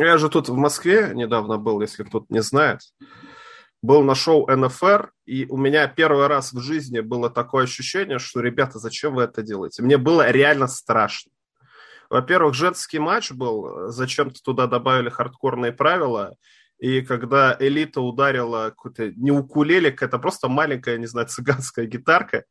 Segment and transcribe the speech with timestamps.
[0.00, 2.80] Я же тут в Москве недавно был, если кто-то не знает.
[3.82, 8.40] Был на шоу НФР, и у меня первый раз в жизни было такое ощущение, что,
[8.40, 9.82] ребята, зачем вы это делаете?
[9.82, 11.32] Мне было реально страшно.
[12.08, 16.34] Во-первых, женский матч был, зачем-то туда добавили хардкорные правила,
[16.78, 22.44] и когда элита ударила какую-то не укулеле, это просто маленькая, не знаю, цыганская гитарка,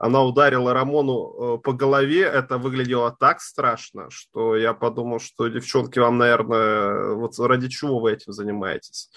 [0.00, 5.98] она ударила Рамону э, по голове, это выглядело так страшно, что я подумал, что, девчонки,
[5.98, 9.10] вам, наверное, вот ради чего вы этим занимаетесь?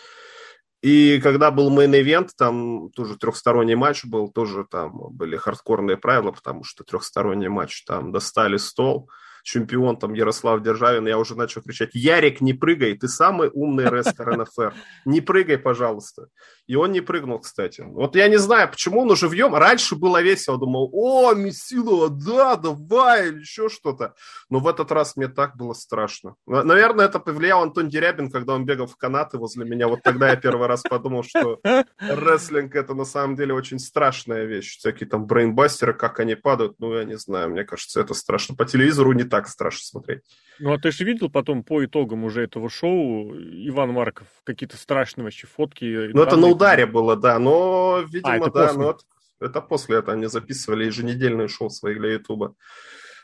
[0.82, 6.66] И когда был мейн-эвент, там тоже трехсторонний матч был, тоже там были хардкорные правила, потому
[6.66, 9.10] что трехсторонний матч, там достали стол,
[9.44, 14.38] чемпион там Ярослав Державин, я уже начал кричать, Ярик, не прыгай, ты самый умный рестлер
[14.38, 14.74] НФР,
[15.06, 16.30] не прыгай, пожалуйста.
[16.66, 17.82] И он не прыгнул, кстати.
[17.86, 19.54] Вот я не знаю, почему но живьём.
[19.54, 24.16] Раньше было весело, думал, о, месилово, да, давай, или еще что-то.
[24.50, 26.36] Но в этот раз мне так было страшно.
[26.48, 29.90] Наверное, это повлиял Антон Дерябин, когда он бегал в канаты возле меня.
[29.90, 31.60] Вот тогда я первый раз подумал, что
[32.00, 34.78] рестлинг это на самом деле очень страшная вещь.
[34.78, 38.56] Всякие там брейнбастеры, как они падают, ну, я не знаю, мне кажется, это страшно.
[38.56, 40.22] По телевизору не так страшно смотреть.
[40.60, 45.24] Ну, а ты же видел потом по итогам уже этого шоу Иван Марков какие-то страшные
[45.24, 46.12] вообще фотки?
[46.14, 48.80] Ну, это на ударе было, да, но, видимо, а, это да, после.
[48.80, 49.00] но это,
[49.40, 52.54] это после этого они записывали еженедельные шоу свои для Ютуба.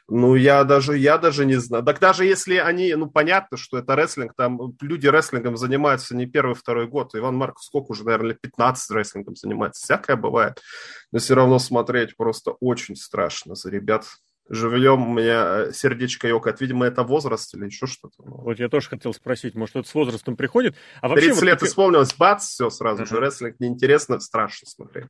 [0.07, 1.83] Ну, я даже, я даже не знаю.
[1.83, 6.55] Так даже если они, ну, понятно, что это рестлинг, там люди рестлингом занимаются не первый,
[6.55, 7.13] второй год.
[7.13, 9.83] Иван Марков сколько уже, наверное, 15 рестлингом занимается.
[9.83, 10.59] Всякое бывает.
[11.11, 14.05] Но все равно смотреть просто очень страшно за ребят
[14.49, 16.59] живьем у меня э, сердечко ёкает.
[16.59, 18.15] Видимо, это возраст или еще что-то.
[18.23, 18.41] Ну.
[18.41, 20.75] Вот я тоже хотел спросить, может, это с возрастом приходит?
[21.01, 21.69] А вообще, 30 вот лет как...
[21.69, 23.09] исполнилось, бац, все сразу uh-huh.
[23.09, 25.07] же, рестлинг неинтересно, страшно смотреть.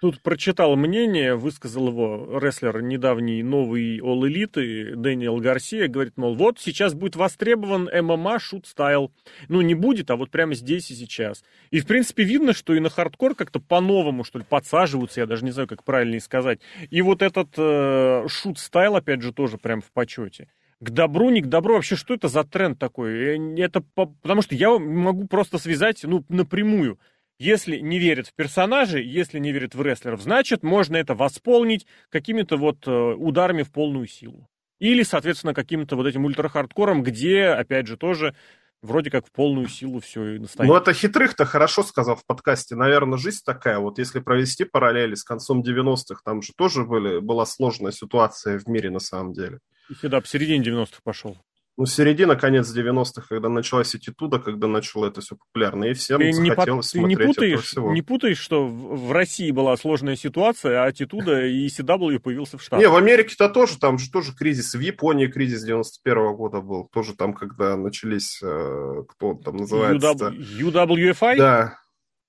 [0.00, 6.60] Тут прочитал мнение, высказал его рестлер недавний новый All Elite Дэниел Гарсия, говорит, мол, вот
[6.60, 9.10] сейчас будет востребован ММА shoot style.
[9.48, 11.42] Ну, не будет, а вот прямо здесь и сейчас.
[11.72, 15.44] И, в принципе, видно, что и на хардкор как-то по-новому, что ли, подсаживаются, я даже
[15.44, 16.60] не знаю, как правильно сказать.
[16.90, 20.48] И вот этот э, shoot style, опять же, тоже прям в почете
[20.80, 21.74] к добру, не к добру.
[21.74, 23.36] Вообще, что это за тренд такой?
[23.36, 24.06] Э, это по...
[24.06, 26.98] Потому что я могу просто связать, ну, напрямую.
[27.38, 32.56] Если не верят в персонажей, если не верят в рестлеров, значит, можно это восполнить какими-то
[32.56, 34.48] вот э, ударами в полную силу.
[34.80, 38.34] Или, соответственно, каким-то вот этим ультрахардкором, где, опять же, тоже
[38.82, 40.68] вроде как в полную силу все и настоит.
[40.68, 42.74] Ну, это хитрых-то хорошо сказал в подкасте.
[42.74, 43.78] Наверное, жизнь такая.
[43.78, 48.68] Вот если провести параллели с концом 90-х, там же тоже были, была сложная ситуация в
[48.68, 49.58] мире на самом деле.
[49.90, 51.36] И сюда, в середине 90-х пошел.
[51.78, 56.32] Ну, середина, конец 90-х, когда началась аттитуда, когда начало это все популярно, и всем ты
[56.32, 57.06] захотелось не, по...
[57.06, 57.92] ты смотреть не путаешь, всего.
[57.92, 62.80] Не путаешь, что в России была сложная ситуация, а аттитуда и CW появился в Штатах?
[62.80, 64.74] Не, в Америке-то тоже, там же тоже кризис.
[64.74, 66.88] В Японии кризис 91 -го года был.
[66.92, 70.30] Тоже там, когда начались, э, кто он там называется?
[70.30, 71.36] UW, UWFI?
[71.36, 71.78] Да,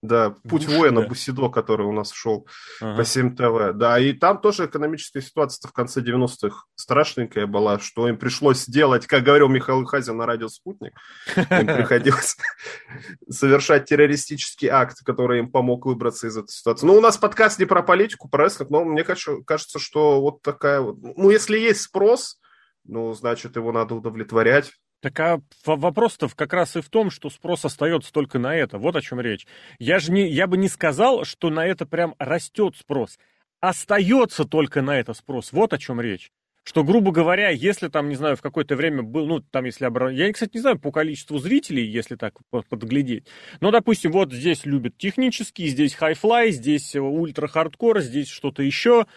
[0.01, 1.01] да, «Путь Буш, воина».
[1.01, 2.47] Бусидо, который у нас шел
[2.81, 2.97] ага.
[2.97, 3.73] по 7 ТВ.
[3.73, 9.07] Да, и там тоже экономическая ситуация в конце 90-х страшненькая была, что им пришлось сделать,
[9.07, 10.93] как говорил Михаил Хазин на радио «Спутник»,
[11.35, 12.37] им приходилось
[13.29, 16.85] совершать террористический акт, который им помог выбраться из этой ситуации.
[16.85, 20.79] Ну, у нас подкаст не про политику, про рестлинг, но мне кажется, что вот такая
[20.79, 20.97] вот...
[21.01, 22.39] Ну, если есть спрос,
[22.85, 24.71] ну, значит, его надо удовлетворять.
[25.01, 28.77] Так а вопрос-то как раз и в том, что спрос остается только на это.
[28.77, 29.47] Вот о чем речь.
[29.79, 33.17] Я же не, я бы не сказал, что на это прям растет спрос.
[33.61, 35.51] Остается только на это спрос.
[35.53, 36.31] Вот о чем речь.
[36.63, 40.23] Что, грубо говоря, если там, не знаю, в какое-то время был, ну, там, если обращаться...
[40.23, 42.33] Я, кстати, не знаю по количеству зрителей, если так
[42.69, 43.25] подглядеть.
[43.61, 49.07] Но, допустим, вот здесь любят технический, здесь high-fly, здесь ультра-хардкор, здесь что-то еще.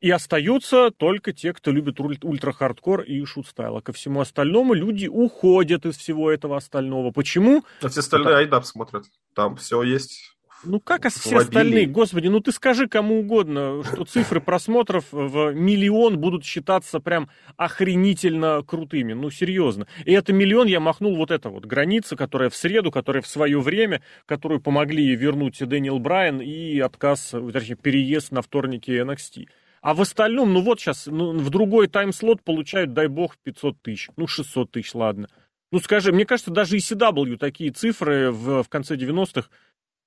[0.00, 3.78] И остаются только те, кто любит ультра-хардкор и shoot-style.
[3.78, 7.10] А ко всему остальному люди уходят из всего этого остального.
[7.10, 7.64] Почему?
[7.82, 8.38] А все остальные Потому...
[8.38, 9.04] айдап смотрят.
[9.34, 10.38] Там все есть.
[10.64, 11.86] Ну как а все остальные?
[11.86, 18.62] Господи, ну ты скажи кому угодно, что цифры просмотров в миллион будут считаться прям охренительно
[18.66, 19.12] крутыми.
[19.12, 19.86] Ну серьезно.
[20.04, 23.60] И это миллион я махнул вот это вот граница, которая в среду, которая в свое
[23.60, 29.46] время, которую помогли вернуть Дэниел Брайан и отказ, точнее переезд на вторники NXT.
[29.80, 34.08] А в остальном, ну вот сейчас, ну, в другой тайм-слот получают, дай бог, 500 тысяч.
[34.16, 35.28] Ну, 600 тысяч, ладно.
[35.70, 39.48] Ну, скажи, мне кажется, даже ECW такие цифры в, в конце 90-х,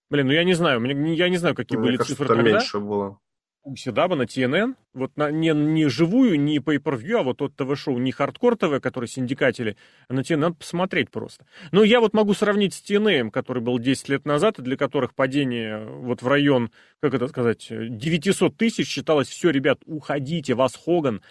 [0.09, 0.83] блин, ну я не знаю,
[1.13, 2.51] я не знаю, какие мне были кажется, цифры тогда.
[2.51, 3.19] меньше было
[3.63, 7.97] у ECW на TNN, вот на, не, не живую, не pay-per-view, а вот тот ТВ-шоу,
[7.97, 9.77] не Hardcore TV, который синдикатели,
[10.07, 11.45] а на TNN надо посмотреть просто.
[11.71, 15.13] Но я вот могу сравнить с TNA, который был 10 лет назад, и для которых
[15.13, 21.21] падение вот в район, как это сказать, 900 тысяч считалось, все, ребят, уходите, вас Хоган,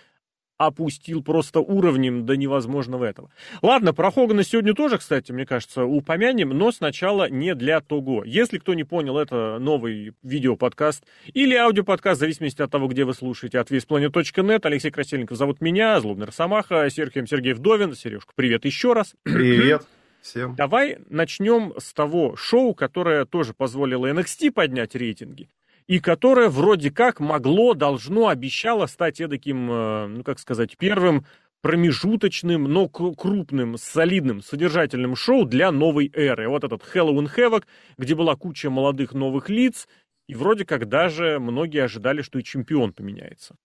[0.60, 3.30] опустил просто уровнем до невозможного этого.
[3.62, 8.24] Ладно, про Хогана сегодня тоже, кстати, мне кажется, упомянем, но сначала не для того.
[8.26, 11.02] Если кто не понял, это новый видеоподкаст
[11.32, 14.60] или аудиоподкаст, в зависимости от того, где вы слушаете, от весьplanet.net.
[14.64, 17.94] Алексей Красильников зовут меня, Злобный Росомаха, Сергей Сергей Вдовин.
[17.94, 19.14] Сережка, привет еще раз.
[19.22, 19.86] Привет.
[20.20, 20.54] Всем.
[20.56, 25.48] Давай начнем с того шоу, которое тоже позволило NXT поднять рейтинги
[25.90, 31.26] и которое вроде как могло, должно, обещало стать таким, э, ну как сказать, первым
[31.62, 36.48] промежуточным, но крупным, солидным, содержательным шоу для новой эры.
[36.48, 37.64] Вот этот Halloween Havoc,
[37.98, 39.88] где была куча молодых новых лиц,
[40.28, 43.56] и вроде как даже многие ожидали, что и чемпион поменяется.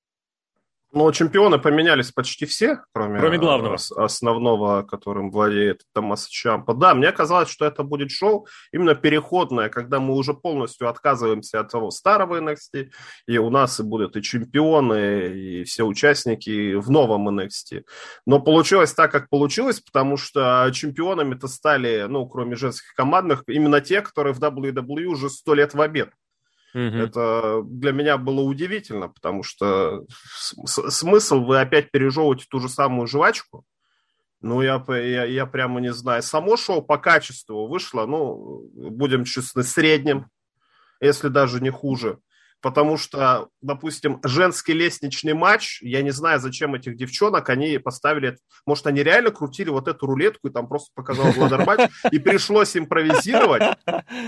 [0.96, 3.78] Но чемпионы поменялись почти все, кроме, кроме главного.
[3.98, 6.74] основного, которым владеет Томас Чампа.
[6.74, 11.70] Да, мне казалось, что это будет шоу именно переходное, когда мы уже полностью отказываемся от
[11.70, 12.92] того старого NXT,
[13.28, 17.84] и у нас и будут и чемпионы, и все участники в новом NXT.
[18.26, 24.02] Но получилось так, как получилось, потому что чемпионами-то стали, ну, кроме женских командных, именно те,
[24.02, 26.12] которые в WWE уже сто лет в обед.
[26.76, 26.82] Угу.
[26.82, 30.06] Это для меня было удивительно, потому что
[30.66, 33.64] смысл вы опять пережевываете ту же самую жвачку.
[34.42, 36.22] Ну, я, я, я прямо не знаю.
[36.22, 40.28] Само шоу по качеству вышло, ну, будем честны, средним,
[41.00, 42.20] если даже не хуже
[42.62, 48.88] потому что, допустим, женский лестничный матч, я не знаю, зачем этих девчонок, они поставили, может,
[48.88, 53.78] они реально крутили вот эту рулетку и там просто показал ладер матч, и пришлось импровизировать.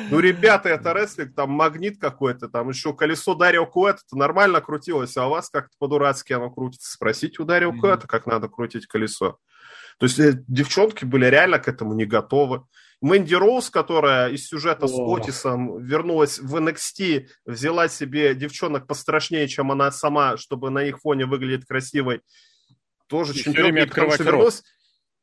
[0.09, 5.17] Ну, ребята, это рестлинг, там магнит какой-то, там еще колесо Дарио Куэта, это нормально крутилось,
[5.17, 6.91] а у вас как-то по-дурацки оно крутится.
[6.91, 9.37] Спросите у Дарио Куэта, как надо крутить колесо.
[9.99, 12.63] То есть э, девчонки были реально к этому не готовы.
[13.01, 14.87] Мэнди Роуз, которая из сюжета О.
[14.87, 20.99] с Отисом вернулась в NXT, взяла себе девчонок пострашнее, чем она сама, чтобы на их
[20.99, 22.21] фоне выглядеть красивой.
[23.07, 24.63] Тоже и чемпионка, вернулась.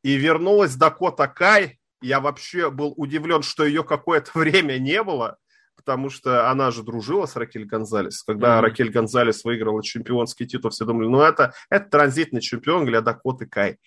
[0.03, 1.81] И вернулась Дакота Кай.
[2.01, 5.39] Я вообще был удивлен, что ее какое-то время не было,
[5.75, 8.23] потому что она же дружила с Ракель Гонзалес.
[8.23, 8.61] Когда mm-hmm.
[8.61, 13.79] Ракель Гонзалес выиграла чемпионский титул, все думали, ну это, это транзитный чемпион для Дакоты Кай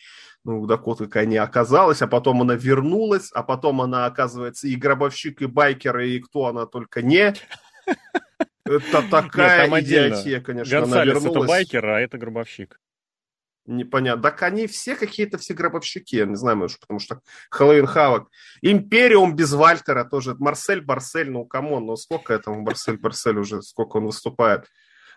[0.43, 5.41] ну, Дакоты Кай не оказалась, а потом она вернулась, а потом она, оказывается, и гробовщик,
[5.41, 7.33] и байкер, и кто она только не.
[8.65, 10.79] Это такая Нет, идиотия, конечно.
[10.79, 11.35] Гонсалес она вернулась.
[11.35, 12.79] это байкер, а это гробовщик.
[13.67, 14.23] Непонятно.
[14.23, 17.19] Так они все какие-то все гробовщики, я не знаю, может, потому что
[17.51, 18.29] Halloween Havoc.
[18.61, 20.35] Империум без Вальтера тоже.
[20.39, 24.67] Марсель Барсель, ну, come on, ну, сколько этому Барсель Барсель уже, сколько он выступает.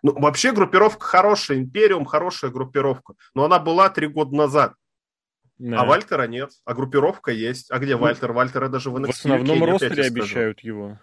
[0.03, 4.75] Ну, вообще группировка хорошая, Империум хорошая группировка, но она была три года назад.
[5.61, 5.83] Да.
[5.83, 7.71] А Вальтера нет, а группировка есть.
[7.71, 8.33] А где ну, Вальтер?
[8.33, 10.99] Вальтера даже в NXT В основном ростере обещают его.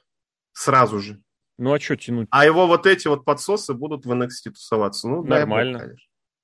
[0.51, 1.21] Сразу же.
[1.59, 2.27] Ну а что тянуть?
[2.31, 5.07] А его вот эти вот подсосы будут в NXT тусоваться.
[5.07, 5.80] Ну, Нормально.
[5.80, 5.98] Бог,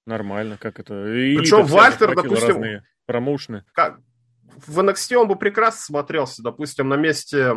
[0.06, 0.94] Нормально, как это.
[0.94, 2.50] Причем Вальтер, допустим...
[2.50, 3.66] Разные промоушены.
[3.74, 4.00] Как?
[4.68, 7.56] В NXT он бы прекрасно смотрелся, допустим, на месте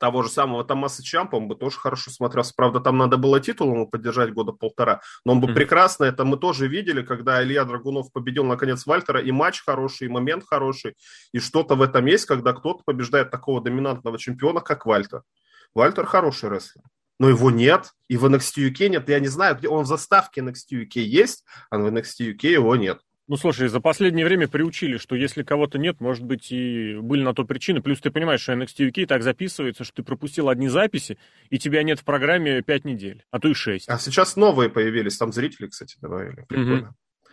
[0.00, 2.52] того же самого Томаса Чампа, он бы тоже хорошо смотрелся.
[2.56, 5.54] Правда, там надо было титул ему поддержать года полтора, но он бы mm-hmm.
[5.54, 10.10] прекрасно, это мы тоже видели, когда Илья Драгунов победил, наконец, Вальтера, и матч хороший, и
[10.10, 10.96] момент хороший,
[11.32, 15.22] и что-то в этом есть, когда кто-то побеждает такого доминантного чемпиона, как Вальтер.
[15.74, 16.82] Вальтер хороший рестлер.
[17.18, 19.08] Но его нет, и в NXT UK нет.
[19.10, 22.74] Я не знаю, где он в заставке NXT UK есть, а в NXT UK его
[22.76, 23.00] нет.
[23.30, 27.32] Ну, слушай, за последнее время приучили, что если кого-то нет, может быть, и были на
[27.32, 27.80] то причины.
[27.80, 31.16] Плюс ты понимаешь, что NXT UK так записывается, что ты пропустил одни записи,
[31.48, 33.88] и тебя нет в программе пять недель, а то и шесть.
[33.88, 36.44] А сейчас новые появились, там зрители, кстати, добавили.
[36.48, 36.88] Прикольно.
[36.88, 37.30] Mm-hmm.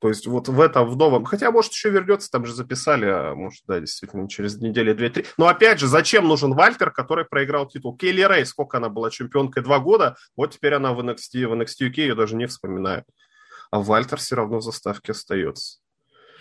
[0.00, 1.26] То есть вот в этом, в новом...
[1.26, 5.26] Хотя, может, еще вернется, там же записали, а может, да, действительно, через неделю, две-три.
[5.36, 7.94] Но опять же, зачем нужен Вальтер, который проиграл титул?
[7.98, 9.62] Келли Рэй, сколько она была чемпионкой?
[9.62, 10.16] Два года.
[10.36, 13.04] Вот теперь она в NXT, в NXT UK ее даже не вспоминают
[13.70, 15.78] а Вальтер все равно в заставке остается.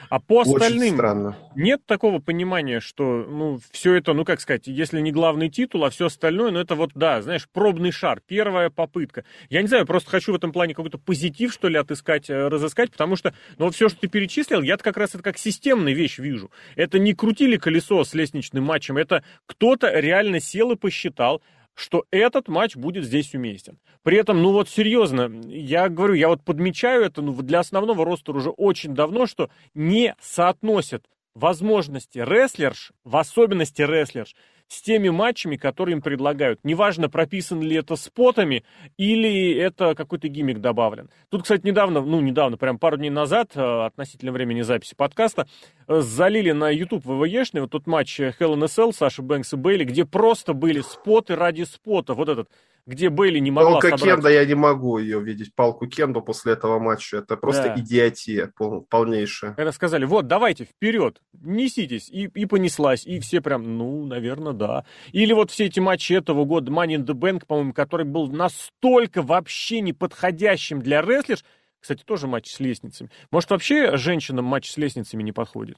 [0.09, 1.35] А по остальным странно.
[1.55, 5.89] нет такого понимания, что, ну, все это, ну, как сказать, если не главный титул, а
[5.89, 9.25] все остальное, ну, это вот, да, знаешь, пробный шар, первая попытка.
[9.49, 12.91] Я не знаю, просто хочу в этом плане какой-то позитив, что ли, отыскать, э, разыскать,
[12.91, 16.51] потому что, ну, все, что ты перечислил, я как раз это как системную вещь вижу.
[16.75, 21.41] Это не крутили колесо с лестничным матчем, это кто-то реально сел и посчитал,
[21.77, 23.77] что этот матч будет здесь уместен.
[24.01, 28.31] При этом, ну вот серьезно, я говорю, я вот подмечаю это ну, для основного роста
[28.31, 31.05] уже очень давно, что не соотносят
[31.37, 34.35] возможности рестлерш, в особенности рестлерш,
[34.67, 36.59] с теми матчами, которые им предлагают.
[36.63, 38.65] Неважно, прописано ли это спотами
[38.97, 41.09] или это какой-то гиммик добавлен.
[41.29, 45.47] Тут, кстати, недавно, ну, недавно, прям пару дней назад, э, относительно времени записи подкаста,
[45.87, 49.55] э, залили на YouTube ВВЕшный вот тот матч Hell in a Cell, Саши Бэнкс и
[49.55, 52.13] Бейли, где просто были споты ради спота.
[52.13, 52.49] Вот этот
[52.87, 54.15] где Бейли не могла Палка собрать...
[54.15, 57.17] Кенда, я не могу ее видеть, палку Кенду после этого матча.
[57.17, 57.79] Это просто Да.
[57.79, 59.53] идиотия пол- полнейшая.
[59.53, 64.85] Когда сказали, вот, давайте, вперед, неситесь, и, и понеслась, и все прям, ну, наверное, да.
[65.11, 69.21] Или вот все эти матчи этого года, Money in the Bank, по-моему, который был настолько
[69.21, 71.43] вообще неподходящим для рестлерш,
[71.79, 73.09] кстати, тоже матч с лестницами.
[73.31, 75.77] Может, вообще женщинам матч с лестницами не подходит?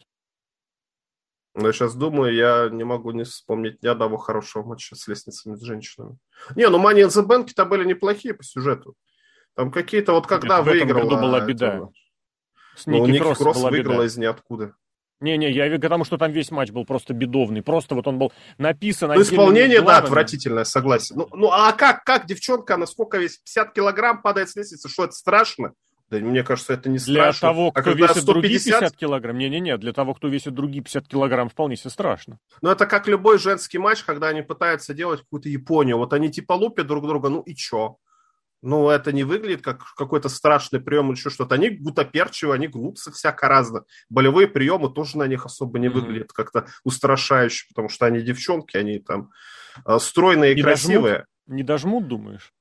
[1.55, 5.55] Но я сейчас думаю, я не могу не вспомнить ни одного хорошего матча с лестницами
[5.55, 6.17] с женщинами.
[6.55, 8.95] Не, ну Money in the Bank-то были неплохие по сюжету.
[9.55, 11.03] Там какие-то вот когда Нет, в этом выиграла...
[11.03, 11.89] году была беда.
[12.75, 14.05] С Ну, Ники Ники Кросс Кросс была выиграла беда.
[14.05, 14.73] из ниоткуда.
[15.21, 17.61] Не-не, я вижу, потому что там весь матч был просто бедовный.
[17.61, 19.11] Просто вот он был написан...
[19.13, 21.17] Ну, исполнение, да, отвратительное, согласен.
[21.17, 23.43] Ну, ну, а как, как девчонка, она сколько весит?
[23.43, 25.73] 50 килограмм падает с лестницы, что это страшно?
[26.09, 27.47] Да мне кажется, это не Для страшно.
[27.49, 29.37] того, а кто когда весит другие 150, 50 килограмм.
[29.37, 32.39] Не-не-не, для того, кто весит другие 50 килограмм, вполне себе страшно.
[32.61, 35.97] Ну, это как любой женский матч, когда они пытаются делать какую-то Японию.
[35.97, 37.97] Вот они типа лупят друг друга, ну и чё?
[38.61, 41.55] Ну, это не выглядит как какой-то страшный прием или еще что-то.
[41.55, 43.85] Они гутоперчивые, они гнутся всяко разно.
[44.09, 45.99] Болевые приемы тоже на них особо не Мгм.
[45.99, 49.29] выглядят как-то устрашающе, потому что они девчонки, они там
[49.85, 51.25] э, стройные и Не красивые.
[51.47, 52.51] Не дожмут, думаешь?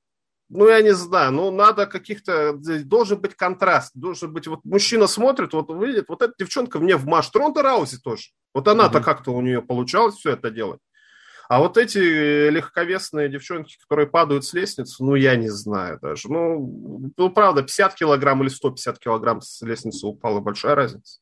[0.49, 2.53] Ну, я не знаю, ну, надо каких-то...
[2.83, 4.47] Должен быть контраст, должен быть...
[4.47, 7.29] Вот мужчина смотрит, вот видит, вот эта девчонка мне в маш.
[7.29, 8.29] Тронта Раузи тоже.
[8.53, 9.05] Вот она-то Мгм.
[9.05, 10.79] как-то у нее получалось все это делать.
[11.49, 16.31] А вот эти легковесные девчонки, которые падают с лестницы, ну, я не знаю даже.
[16.31, 21.19] Ну, ну, правда, 50 килограмм или 150 килограмм с лестницы упала, большая разница.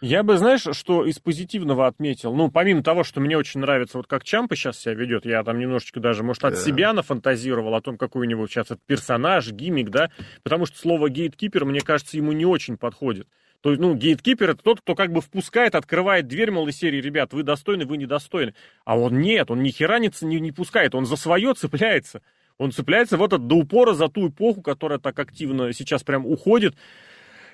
[0.00, 4.06] Я бы, знаешь, что из позитивного отметил, ну, помимо того, что мне очень нравится, вот
[4.06, 6.60] как Чампа сейчас себя ведет, я там немножечко даже, может, от Да.
[6.60, 10.10] себя нафантазировал о том, какой у него сейчас этот персонаж, гиммик, да,
[10.42, 13.26] потому что слово гейткипер, мне кажется, ему не очень подходит.
[13.60, 17.00] То есть, ну, гейткипер это тот, кто как бы впускает, открывает дверь, мол, из серии,
[17.00, 18.54] ребят, вы достойны, вы недостойны.
[18.84, 22.22] А он нет, он ни хера не, не, пускает, он за свое цепляется.
[22.56, 26.76] Он цепляется в этот до упора за ту эпоху, которая так активно сейчас прям уходит.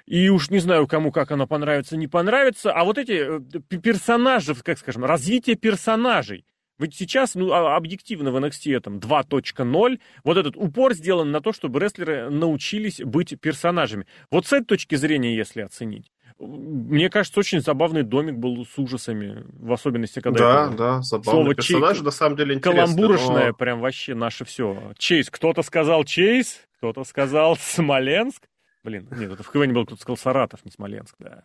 [0.07, 2.73] И уж не знаю, кому как она понравится, не понравится.
[2.73, 6.45] А вот эти э, персонажи, как скажем, развитие персонажей.
[6.79, 11.53] Ведь сейчас, ну, а- объективно в NXT там 2.0, вот этот упор сделан на то,
[11.53, 14.07] чтобы рестлеры научились быть персонажами.
[14.31, 16.11] Вот с этой точки зрения, если оценить.
[16.39, 21.31] Мне кажется, очень забавный домик был с ужасами, в особенности, когда да, это да, забавный
[21.31, 22.83] слово персонаж, «чей» на самом деле интересный.
[22.83, 24.93] каламбурочное, но- прям вообще наше все.
[24.99, 28.43] Чейз, кто-то сказал Чейз, кто-то сказал Смоленск.
[28.85, 31.45] Блин, нет, это в КВН был кто-то сказал Саратов, не Смоленск, да.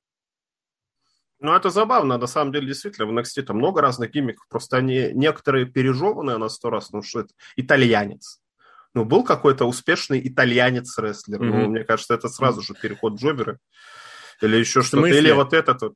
[1.40, 5.12] Ну, это забавно, на самом деле, действительно, в NXT там много разных гиммиков, просто они
[5.14, 8.42] некоторые пережеванные на сто раз, ну, что это итальянец.
[8.94, 11.72] Ну, был какой-то успешный итальянец-рестлер, ну, Мгм.
[11.72, 13.58] мне кажется, это сразу же переход Джобера.
[14.42, 15.94] Или еще что-то, или вот этот вот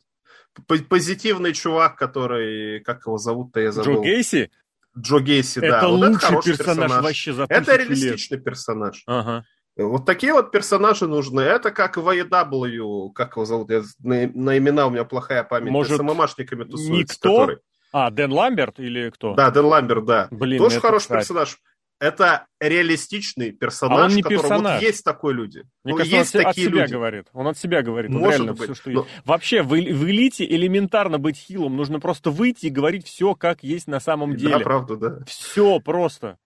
[0.88, 4.04] позитивный чувак, который, как его зовут-то, я Джо забыл.
[4.04, 4.50] Гейси?
[4.98, 5.80] Джо Гейси, да.
[5.80, 7.90] это вот лучший хороший персонаж, вообще за Это тысячу лет.
[7.90, 9.04] реалистичный персонаж.
[9.08, 9.44] Ага.
[9.76, 11.42] Вот такие вот персонажи нужны.
[11.42, 15.72] Это как в AEW, как его зовут, я, на, на имена у меня плохая память.
[15.72, 17.38] Может, с ММАшниками тусуется, никто?
[17.40, 17.58] который.
[17.92, 19.34] А, Дэн Ламберт или кто?
[19.36, 20.28] Да, Дэн Ламберт, да.
[20.32, 21.20] Блин, Тоже хороший кстати.
[21.22, 21.58] персонаж.
[22.00, 24.82] Это реалистичный персонаж, А он не который персонаж.
[24.82, 25.64] вот есть такой люди.
[25.84, 26.92] Мне ну, кажется, он есть от, се- от такие себя люди.
[26.92, 27.28] говорит.
[27.34, 28.12] Он от себя говорит.
[28.12, 28.64] Он Может реально быть.
[28.64, 29.12] все, что Но- есть.
[29.26, 29.76] Вообще, в, в
[30.10, 31.78] элите элементарно быть хилом.
[31.78, 34.60] Нужно просто выйти и говорить все, как есть на самом Да, деле.
[34.60, 35.20] правда, да.
[35.26, 36.38] Все просто.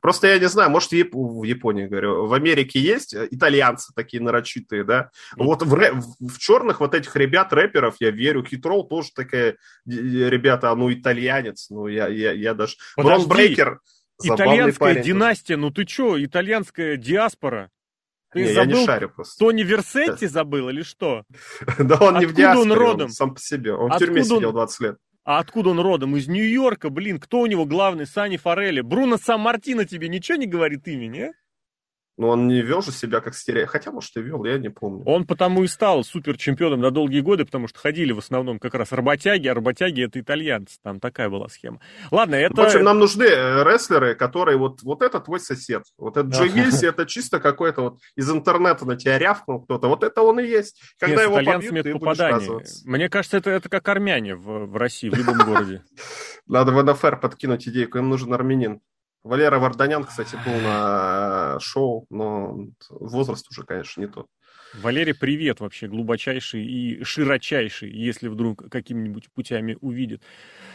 [0.00, 3.92] Просто я не знаю, может, в Яп- в Японии, говорю, в Америке есть э, итальянцы
[3.94, 5.10] такие нарочитые, да?
[5.36, 8.44] Вот в, рэ- в- черных вот этих ребят, рэперов, я верю.
[8.44, 12.76] Хитрол тоже такая, э, ребята, ну, итальянец, ну, я, я, я даже...
[12.96, 13.26] Подожди.
[13.28, 13.80] Брейкер,
[14.22, 17.70] Итальянская парень династия, ну ты чё, итальянская диаспора?
[18.32, 19.38] Ты Не, я забыл, не шарю просто.
[19.38, 21.24] Тони Версетти забыл или что?
[21.78, 23.74] Да он не в он диаспоре, он сам по себе.
[23.74, 24.96] Он в тюрьме он- сидел 20 лет.
[25.26, 26.16] А откуда он родом?
[26.16, 28.06] Из Нью-Йорка, блин, кто у него главный?
[28.06, 28.80] Сани Форелли.
[28.80, 31.32] Бруно Сан-Мартино тебе ничего не говорит имени, а?
[32.16, 33.70] Но он не вел же себя как стереотип.
[33.70, 35.04] Хотя, может, и вел, я не помню.
[35.04, 38.74] Он потому и стал супер чемпионом на долгие годы, потому что ходили в основном как
[38.74, 40.78] раз работяги, а работяги это итальянцы.
[40.82, 41.80] Там такая была схема.
[42.10, 42.54] Ладно, это...
[42.54, 45.82] В общем, нам нужны э, рестлеры, которые вот, вот это твой сосед.
[45.98, 46.54] Вот этот Джо Ага.
[46.54, 49.88] Гейси, это чисто какой-то вот из интернета на тебя рявкнул кто-то.
[49.88, 50.80] Вот это он и есть.
[50.98, 52.38] Когда Нет, его побьют, ты будешь попадание.
[52.40, 52.88] радоваться.
[52.88, 55.82] Мне кажется, это, это как армяне в, в России, в любом городе.
[56.46, 58.80] Надо в НФР подкинуть идейку, им нужен армянин.
[59.26, 62.56] Валера Варданян, кстати, был на шоу, но
[62.90, 64.26] возраст уже, конечно, не тот.
[64.82, 70.22] Валерий, привет вообще, глубочайший и широчайший, если вдруг какими-нибудь путями увидит.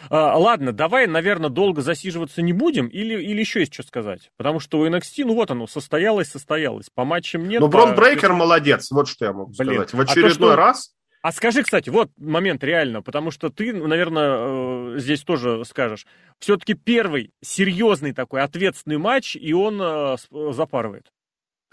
[0.10, 4.31] А, ладно, давай, наверное, долго засиживаться не будем, или, или еще есть что сказать?
[4.38, 6.89] Потому что у NXT, ну вот оно, состоялось, состоялось.
[6.89, 7.60] По матчам нет.
[7.62, 9.93] Но по- Брон Брейкер молодец, вот что я могу Блин, сказать.
[9.93, 13.74] В а то, очередной что- раз А скажи, кстати, вот момент реально, потому что ты,
[13.74, 16.08] наверное, э, здесь тоже скажешь.
[16.40, 20.18] Все-таки первый серьезный такой ответственный матч, и он э,
[20.51, 21.12] запарывает.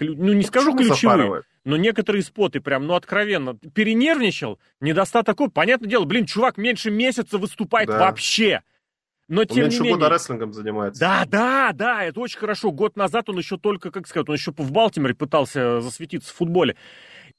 [0.01, 1.45] Ну, не скажу ключевые, запарывает?
[1.65, 5.51] но некоторые споты прям, ну, откровенно, перенервничал, недостаток такой.
[5.51, 7.99] Понятное дело, блин, чувак меньше месяца выступает да.
[7.99, 8.63] вообще.
[9.29, 9.95] Но, тем меньше не менее...
[9.97, 11.01] года рестлингом занимается.
[11.01, 12.71] Да, да, да, это очень хорошо.
[12.71, 16.77] Год назад он еще только, как сказать, он еще в Балтиморе пытался засветиться в футболе.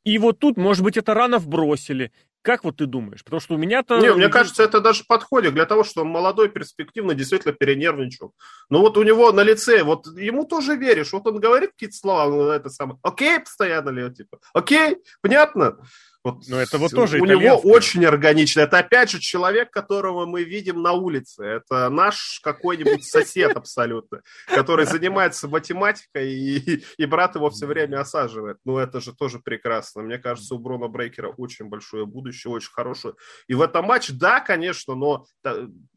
[0.10, 2.12] И вот тут, может быть, это рано вбросили.
[2.42, 3.24] Как вот ты думаешь?
[3.24, 4.00] Потому что у меня-то...
[4.00, 8.34] Не, мне кажется, это даже подходит для того, что он молодой, перспективно, действительно перенервничал.
[8.72, 11.14] Но вот у него на лице, вот ему тоже веришь.
[11.14, 15.78] Вот он говорит какие-то слова, ну, это самое, окей, постоянно ли, типа, окей, понятно?
[16.24, 18.62] Вот Но это вот тоже У него очень органично.
[18.62, 21.44] Это опять же человек, которого мы видим на улице.
[21.44, 28.58] Это наш какой-нибудь сосед абсолютно, который занимается математикой, и, и брат его все время осаживает.
[28.66, 30.02] Ну, это же тоже прекрасно.
[30.02, 33.14] Мне кажется, у Брона Брейкера очень большое будущее, очень хорошее.
[33.48, 35.26] И в этом матче, да, конечно, но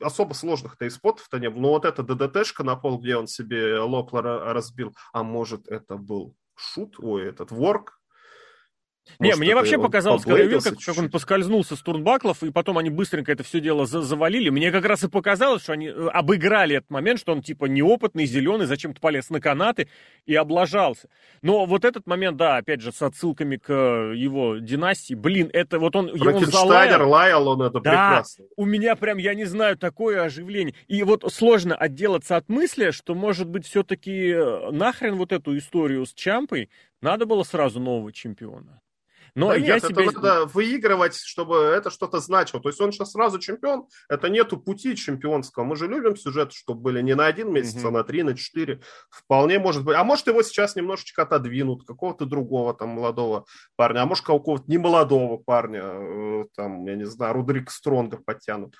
[0.01, 1.61] особо сложных-то и спотов-то не было.
[1.61, 6.37] Но вот эта ДДТшка на пол, где он себе Лоплера разбил, а может, это был
[6.55, 8.02] шут, ой, этот ворк,
[9.19, 12.51] может, не, мне вообще показалось, когда я видел, как, как он поскользнулся с турнбаклов, и
[12.51, 14.49] потом они быстренько это все дело за завалили.
[14.49, 18.27] Мне как раз и показалось, что они э, обыграли этот момент, что он типа неопытный,
[18.27, 19.89] зеленый, зачем-то полез на канаты
[20.27, 21.09] и облажался.
[21.43, 25.79] Но вот этот момент, да, опять же, с отсылками к э, его династии, блин, это
[25.79, 26.11] вот он...
[26.47, 28.45] залаял, лаял он, это да, прекрасно.
[28.57, 30.75] у меня прям, я не знаю, такое оживление.
[30.89, 36.07] И вот сложно отделаться от мысли, что, может быть, все-таки э, нахрен вот эту историю
[36.07, 38.81] с Чампой надо было сразу нового чемпиона.
[39.35, 40.05] Но да я нет, себя...
[40.05, 42.61] это надо выигрывать, чтобы это что-то значило.
[42.61, 45.65] То есть он сейчас сразу чемпион, это нету пути чемпионского.
[45.65, 47.89] Мы же любим сюжет, чтобы были не на один месяц, mm-hmm.
[47.89, 48.81] а на три, на четыре.
[49.11, 49.97] Вполне может быть.
[49.97, 53.47] А может его сейчас немножечко отодвинут, какого-то другого там молодого
[53.77, 58.77] парня, а может какого-то немолодого парня, э, там, я не знаю, Рудрик Стронга подтянут.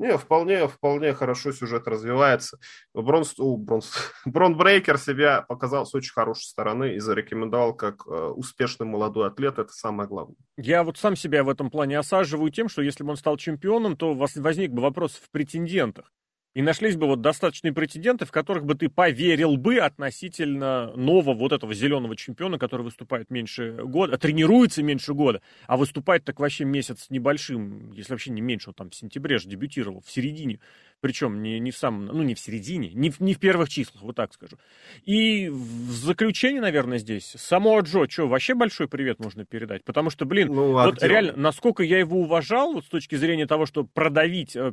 [0.00, 2.58] Не, вполне, вполне хорошо сюжет развивается.
[2.94, 3.82] Брон, о, Брон,
[4.24, 9.58] Брон Брейкер себя показал с очень хорошей стороны и зарекомендовал как э, успешный молодой атлет.
[9.58, 10.36] Это самое главное.
[10.56, 13.94] Я вот сам себя в этом плане осаживаю тем, что если бы он стал чемпионом,
[13.94, 16.10] то возник бы вопрос в претендентах.
[16.52, 21.52] И нашлись бы вот достаточные претенденты, в которых бы ты поверил бы относительно нового вот
[21.52, 27.06] этого зеленого чемпиона, который выступает меньше года, тренируется меньше года, а выступает так вообще месяц
[27.08, 30.58] небольшим, если вообще не меньше, он там в сентябре же дебютировал, в середине,
[31.00, 34.02] причем не, не в самом, ну не в середине, не в, не в первых числах,
[34.02, 34.56] вот так скажу.
[35.04, 40.24] И в заключение, наверное, здесь, само Джо, что, вообще большой привет можно передать, потому что,
[40.24, 43.84] блин, ну, а вот реально, насколько я его уважал, вот с точки зрения того, что
[43.84, 44.72] продавить э,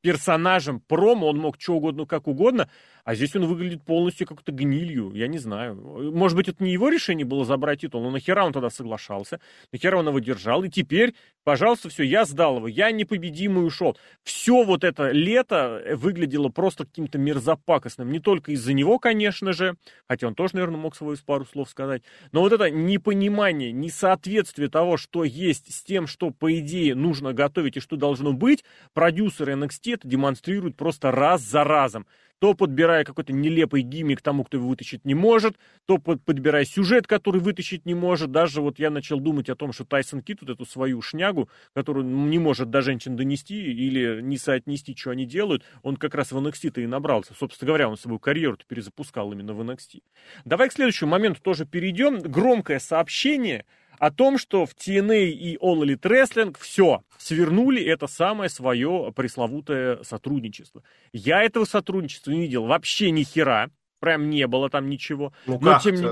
[0.00, 2.68] персонажем промо, он мог что угодно, как угодно,
[3.04, 5.74] а здесь он выглядит полностью как-то гнилью, я не знаю.
[6.12, 9.40] Может быть, это не его решение было забрать титул, но нахера он тогда соглашался,
[9.72, 13.96] нахера он его держал, и теперь, пожалуйста, все, я сдал его, я непобедимый ушел.
[14.22, 19.76] Все вот это лето выглядело просто каким-то мерзопакостным, не только из-за него, конечно же,
[20.08, 24.96] хотя он тоже, наверное, мог свою пару слов сказать, но вот это непонимание, несоответствие того,
[24.96, 29.89] что есть с тем, что, по идее, нужно готовить и что должно быть, продюсеры NXT
[29.90, 32.06] это демонстрируют просто раз за разом
[32.40, 37.06] то подбирая какой-то нелепый гиммик тому, кто его вытащить не может, то под, подбирая сюжет,
[37.06, 38.32] который вытащить не может.
[38.32, 42.06] Даже вот я начал думать о том, что Тайсон Кит, вот эту свою шнягу, которую
[42.06, 46.38] не может до женщин донести или не соотнести, что они делают, он как раз в
[46.38, 47.34] NXT-то и набрался.
[47.34, 50.02] Собственно говоря, он свою карьеру перезапускал именно в NXT.
[50.46, 52.20] Давай к следующему моменту тоже перейдем.
[52.20, 53.66] Громкое сообщение–
[54.00, 60.02] о том, что в TNA и All Elite Wrestling все, свернули это самое свое пресловутое
[60.02, 60.82] сотрудничество.
[61.12, 63.68] Я этого сотрудничества не видел вообще ни хера,
[64.00, 65.32] прям не было там ничего.
[65.46, 65.82] Ну Но как?
[65.82, 66.08] Тем не...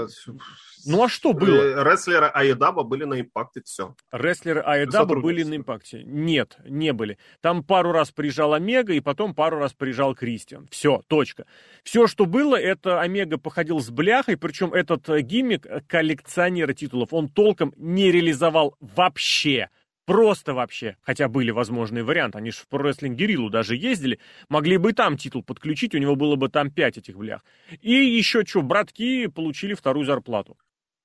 [0.87, 1.57] Ну а что было?
[1.57, 3.95] Э, рестлеры Айдаба были на импакте, все.
[4.13, 6.03] Рестлеры Айдаба были на импакте.
[6.05, 7.19] Нет, не были.
[7.41, 10.69] Там пару раз приезжал Омега, и потом пару раз приезжал Кристиан.
[10.71, 11.47] Все, точка.
[11.83, 17.29] Все, что было, это Омега походил с бляхой, причем этот э, гиммик коллекционера титулов он
[17.29, 19.69] толком не реализовал вообще.
[20.09, 20.97] Просто вообще.
[21.03, 22.39] Хотя были возможные варианты.
[22.39, 24.19] Они же в рестлинг Гериллу даже ездили.
[24.49, 27.45] Могли бы там титул подключить, у него было бы там пять этих блях.
[27.83, 30.57] И еще что, братки получили вторую зарплату.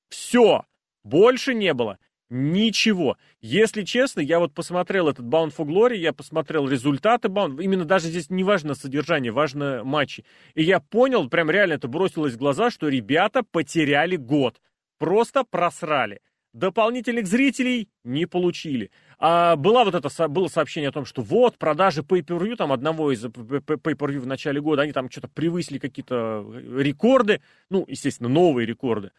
[0.07, 0.63] Все.
[1.03, 1.97] Больше не было.
[2.29, 3.17] Ничего.
[3.41, 8.07] Если честно, я вот посмотрел этот Bound for Glory, я посмотрел результаты Bound, именно даже
[8.07, 10.23] здесь не важно содержание, важно матчи.
[10.53, 14.61] И я понял, прям реально это бросилось в глаза, что ребята потеряли год.
[14.97, 16.21] Просто просрали.
[16.53, 18.91] Дополнительных зрителей не получили.
[19.17, 23.25] А была вот это, было сообщение о том, что вот, продажи Pay-Per-View, там одного из
[23.25, 26.45] Pay-Per-View в начале года, они там что-то превысили какие-то
[26.77, 29.11] рекорды, ну, естественно, новые рекорды.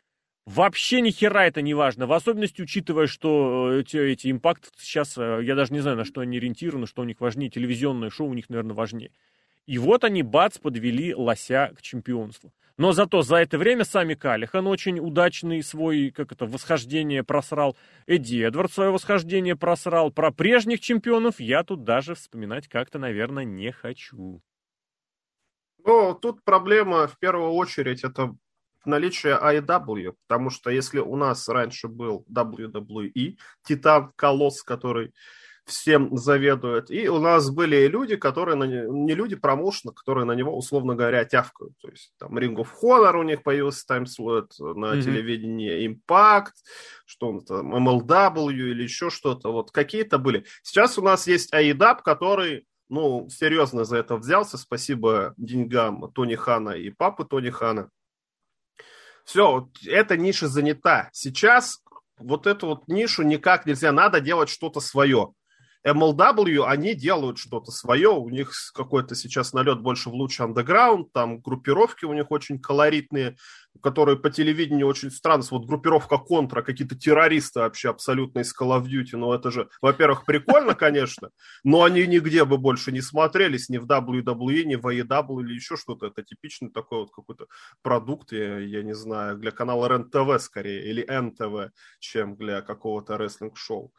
[0.47, 5.16] Вообще ни хера это не важно, в особенности учитывая, что э, эти, эти импакты сейчас,
[5.16, 8.29] э, я даже не знаю, на что они ориентированы, что у них важнее, телевизионное шоу
[8.29, 9.11] у них, наверное, важнее.
[9.66, 12.53] И вот они, бац, подвели лося к чемпионству.
[12.77, 17.77] Но зато за это время сами Калихан очень удачный свой, как это, восхождение просрал.
[18.07, 20.11] Эдди Эдвард свое восхождение просрал.
[20.11, 24.43] Про прежних чемпионов я тут даже вспоминать как-то, наверное, не хочу.
[25.85, 28.35] Ну, тут проблема в первую очередь это
[28.85, 35.15] наличие IW, потому что если у нас раньше был WWE, Титан Колосс, который
[35.66, 36.90] всем заведует.
[36.90, 40.94] И у нас были люди, которые, на не, не люди промоушена, которые на него, условно
[40.94, 41.72] говоря, тявкают.
[41.81, 45.03] То есть там Ring of Honor у них появился таймслот на mm-hmm.
[45.03, 46.53] телевидении, Impact,
[47.07, 49.53] что он там, MLW или еще что-то.
[49.53, 50.44] Вот какие-то были.
[50.62, 54.59] Сейчас у нас есть AEW, который ну, серьезно за это взялся.
[54.59, 57.88] Спасибо деньгам Тони Хана и папы Тони Хана.
[59.24, 61.09] Все, эта ниша занята.
[61.12, 61.83] Сейчас
[62.18, 65.33] вот эту вот нишу никак нельзя, надо делать что-то свое.
[65.87, 71.40] MLW, они делают что-то свое, у них какой-то сейчас налет больше в лучший андеграунд, там
[71.40, 73.37] группировки у них очень колоритные,
[73.83, 78.85] которые по телевидению очень странно, вот группировка Контра, какие-то террористы вообще абсолютно из Call of
[78.85, 81.31] Duty, ну это же, во-первых, прикольно, конечно,
[81.64, 85.77] но они нигде бы больше не смотрелись, ни в WWE, ни в AEW или еще
[85.77, 87.47] что-то, это типичный такой вот какой-то
[87.83, 93.92] продукт, я, я не знаю, для канала РЕН-ТВ скорее, или НТВ, чем для какого-то рестлинг-шоу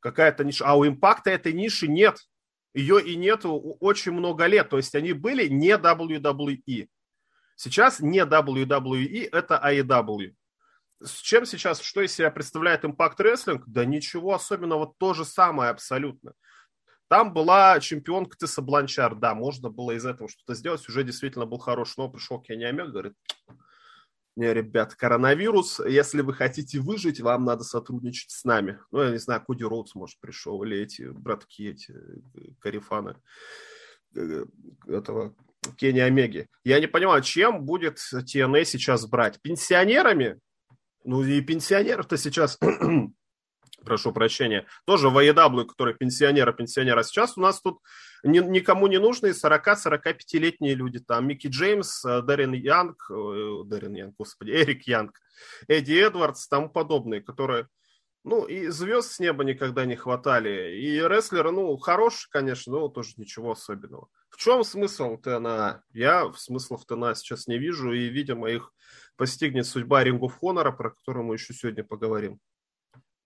[0.00, 0.64] какая-то ниша.
[0.66, 2.18] А у импакта этой ниши нет.
[2.74, 4.68] Ее и нету очень много лет.
[4.68, 6.88] То есть они были не WWE.
[7.56, 10.34] Сейчас не WWE, это AEW.
[11.02, 13.62] С чем сейчас, что из себя представляет Impact Wrestling?
[13.66, 16.34] Да ничего особенного, то же самое абсолютно.
[17.08, 21.58] Там была чемпионка Тесса Бланчар, да, можно было из этого что-то сделать, уже действительно был
[21.58, 23.14] хороший, но пришел Кенни Омега, говорит,
[24.36, 28.78] ребят, коронавирус, если вы хотите выжить, вам надо сотрудничать с нами.
[28.90, 33.16] Ну, я не знаю, Куди Роудс, может, пришел, или эти братки, эти э, карифаны
[34.14, 34.44] э,
[34.86, 35.34] этого
[35.76, 36.48] Кенни Омеги.
[36.64, 39.40] Я не понимаю, чем будет TNA сейчас брать?
[39.42, 40.38] Пенсионерами?
[41.04, 42.58] Ну, и пенсионеров-то сейчас
[43.84, 47.02] прошу прощения, тоже в AEW, который пенсионера, пенсионера.
[47.02, 47.78] Сейчас у нас тут
[48.22, 50.98] ни, никому не нужные 40-45-летние люди.
[51.00, 55.18] Там Микки Джеймс, э, Дэрин Янг, э, Дэрин Янг, господи, Эрик Янг,
[55.68, 57.66] Эдди Эдвардс, тому подобные, которые
[58.22, 60.76] ну, и звезд с неба никогда не хватали.
[60.76, 64.08] И рестлеры, ну, хороший, конечно, но тоже ничего особенного.
[64.28, 65.82] В чем смысл ТНА?
[65.92, 68.72] Я смысла в ТНА сейчас не вижу, и, видимо, их
[69.16, 72.40] постигнет судьба Рингу Хонора, про которую мы еще сегодня поговорим.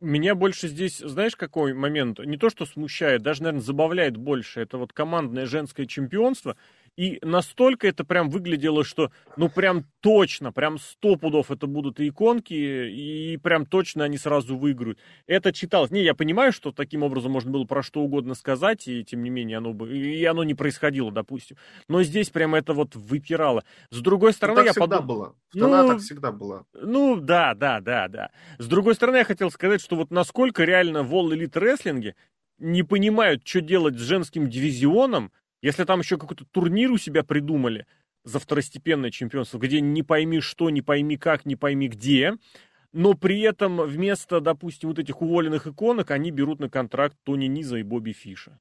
[0.05, 2.19] Меня больше здесь, знаешь, какой момент?
[2.19, 4.61] Не то, что смущает, даже, наверное, забавляет больше.
[4.61, 6.57] Это вот командное женское чемпионство.
[6.97, 12.09] И настолько это прям выглядело, что ну прям точно, прям сто пудов это будут и
[12.09, 14.99] иконки, и прям точно они сразу выиграют.
[15.27, 15.91] Это читалось.
[15.91, 19.31] Не, я понимаю, что таким образом можно было про что угодно сказать, и тем не
[19.31, 21.57] менее оно бы, и оно не происходило, допустим.
[21.89, 23.65] Но здесь прям это вот выпирало.
[23.91, 25.17] С другой ну, стороны, так я всегда подумал...
[25.17, 25.35] было.
[25.55, 26.67] ну, так всегда было.
[26.75, 28.31] Ну, да, да, да, да.
[28.59, 32.15] С другой стороны, я хотел сказать, что вот насколько реально в All Elite Wrestling
[32.59, 35.33] не понимают, что делать с женским дивизионом,
[35.65, 37.87] если там еще какой-то турнир у себя придумали
[38.23, 42.35] за второстепенное чемпионство, где не пойми что, не пойми как, не пойми где,
[42.93, 47.79] но при этом вместо, допустим, вот этих уволенных иконок они берут на контракт Тони Низа
[47.79, 48.61] и Бобби Фиша.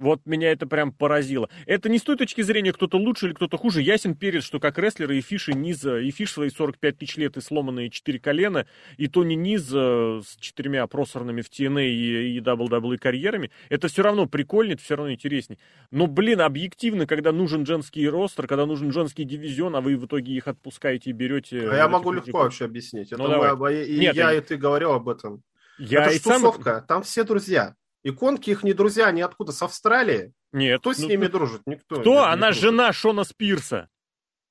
[0.00, 1.50] Вот меня это прям поразило.
[1.66, 3.82] Это не с той точки зрения, кто-то лучше или кто-то хуже.
[3.82, 7.36] Ясен перец, что как рестлеры и Фиш, и Низ, и Фиш свои 45 тысяч лет
[7.36, 12.40] и сломанные четыре колена, и Тони Низ э, с четырьмя просорными в TNA и, и
[12.40, 15.58] WWE карьерами, это все равно прикольнее, это все равно интересней.
[15.90, 20.32] Но, блин, объективно, когда нужен женский ростер, когда нужен женский дивизион, а вы в итоге
[20.32, 21.68] их отпускаете и берете...
[21.68, 23.12] А я могу легко вообще объяснить.
[23.12, 23.54] Это ну, давай.
[23.54, 25.42] Мы, и Нет, я, и ты говорил об этом.
[25.78, 26.86] Я это и тусовка, сам...
[26.86, 27.74] там все друзья.
[28.02, 29.52] Иконки их не друзья, они откуда?
[29.52, 30.32] С Австралии?
[30.52, 30.80] Нет.
[30.80, 31.62] Кто с ну, ними ну, дружит?
[31.66, 32.00] Никто.
[32.00, 32.24] Кто?
[32.24, 32.62] Она дружит.
[32.62, 33.88] жена Шона Спирса.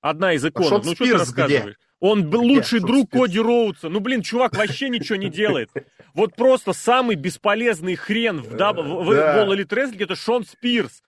[0.02, 0.84] Одна из иконок.
[0.84, 1.76] А ну, что ты рассказываешь?
[1.76, 1.76] Где?
[2.00, 3.24] Он был лучший друг Спирс?
[3.24, 3.90] Коди Роудса.
[3.90, 5.70] Ну, блин, чувак вообще ничего не делает.
[6.16, 8.78] Вот просто самый бесполезный хрен в, даб...
[8.78, 11.04] в, в, в All Elite Wrestling это Шон Спирс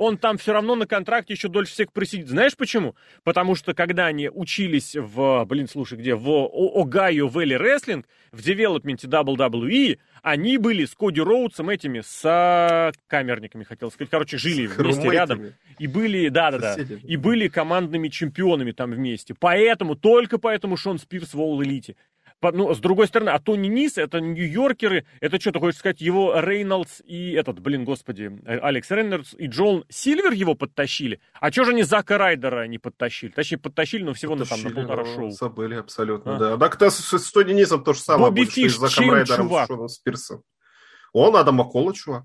[0.00, 2.26] он там все равно на контракте еще дольше всех просидит.
[2.26, 2.96] Знаешь почему?
[3.22, 9.06] Потому что когда они учились в, блин, слушай, где, в Огайо Вэлли Рестлинг, в девелопменте
[9.08, 14.10] WWE, они были с Коди Роудсом этими, с камерниками, хотел сказать.
[14.10, 15.52] Короче, жили с вместе рядом.
[15.78, 19.34] И были, да-да-да, и были командными чемпионами там вместе.
[19.34, 21.96] Поэтому, только поэтому Шон Спирс в All Elite.
[22.42, 26.40] Ну, с другой стороны, а Тони Нис, это нью-йоркеры, это что, ты хочешь сказать, его
[26.40, 31.20] Рейнольдс и этот, блин, господи, э, Алекс Рейнольдс и Джон Сильвер его подтащили?
[31.34, 33.30] А что же они Зака Райдера не подтащили?
[33.30, 35.30] Точнее, подтащили, но всего подтащили, на, там, на полтора шоу.
[35.30, 36.38] Забыли абсолютно, а?
[36.38, 36.56] да.
[36.56, 38.30] Да, кто с, с Тони Нисом то же самое.
[38.30, 39.66] Бобби Фиш, с Заком Райдером, чувак?
[39.66, 40.42] Шоном Спирсом.
[41.12, 42.24] Он Адама Кола, чувак.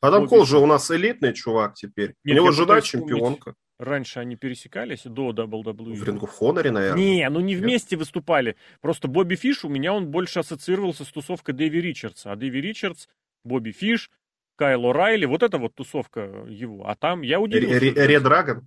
[0.00, 2.14] Адам Бобби Кол же у нас элитный чувак теперь.
[2.24, 3.54] Нет, у него жена чемпионка.
[3.78, 5.94] Раньше они пересекались до WWE.
[5.94, 6.98] В Рингу Хоноре, наверное.
[6.98, 8.00] Не, ну не вместе Нет.
[8.00, 8.56] выступали.
[8.80, 12.32] Просто Бобби Фиш у меня он больше ассоциировался с тусовкой Дэви Ричардса.
[12.32, 13.06] А Дэви Ричардс,
[13.44, 14.10] Бобби Фиш,
[14.56, 16.88] Кайл О'Райли, вот это вот тусовка его.
[16.88, 17.78] А там я удивился.
[17.78, 18.66] Ред Драгон?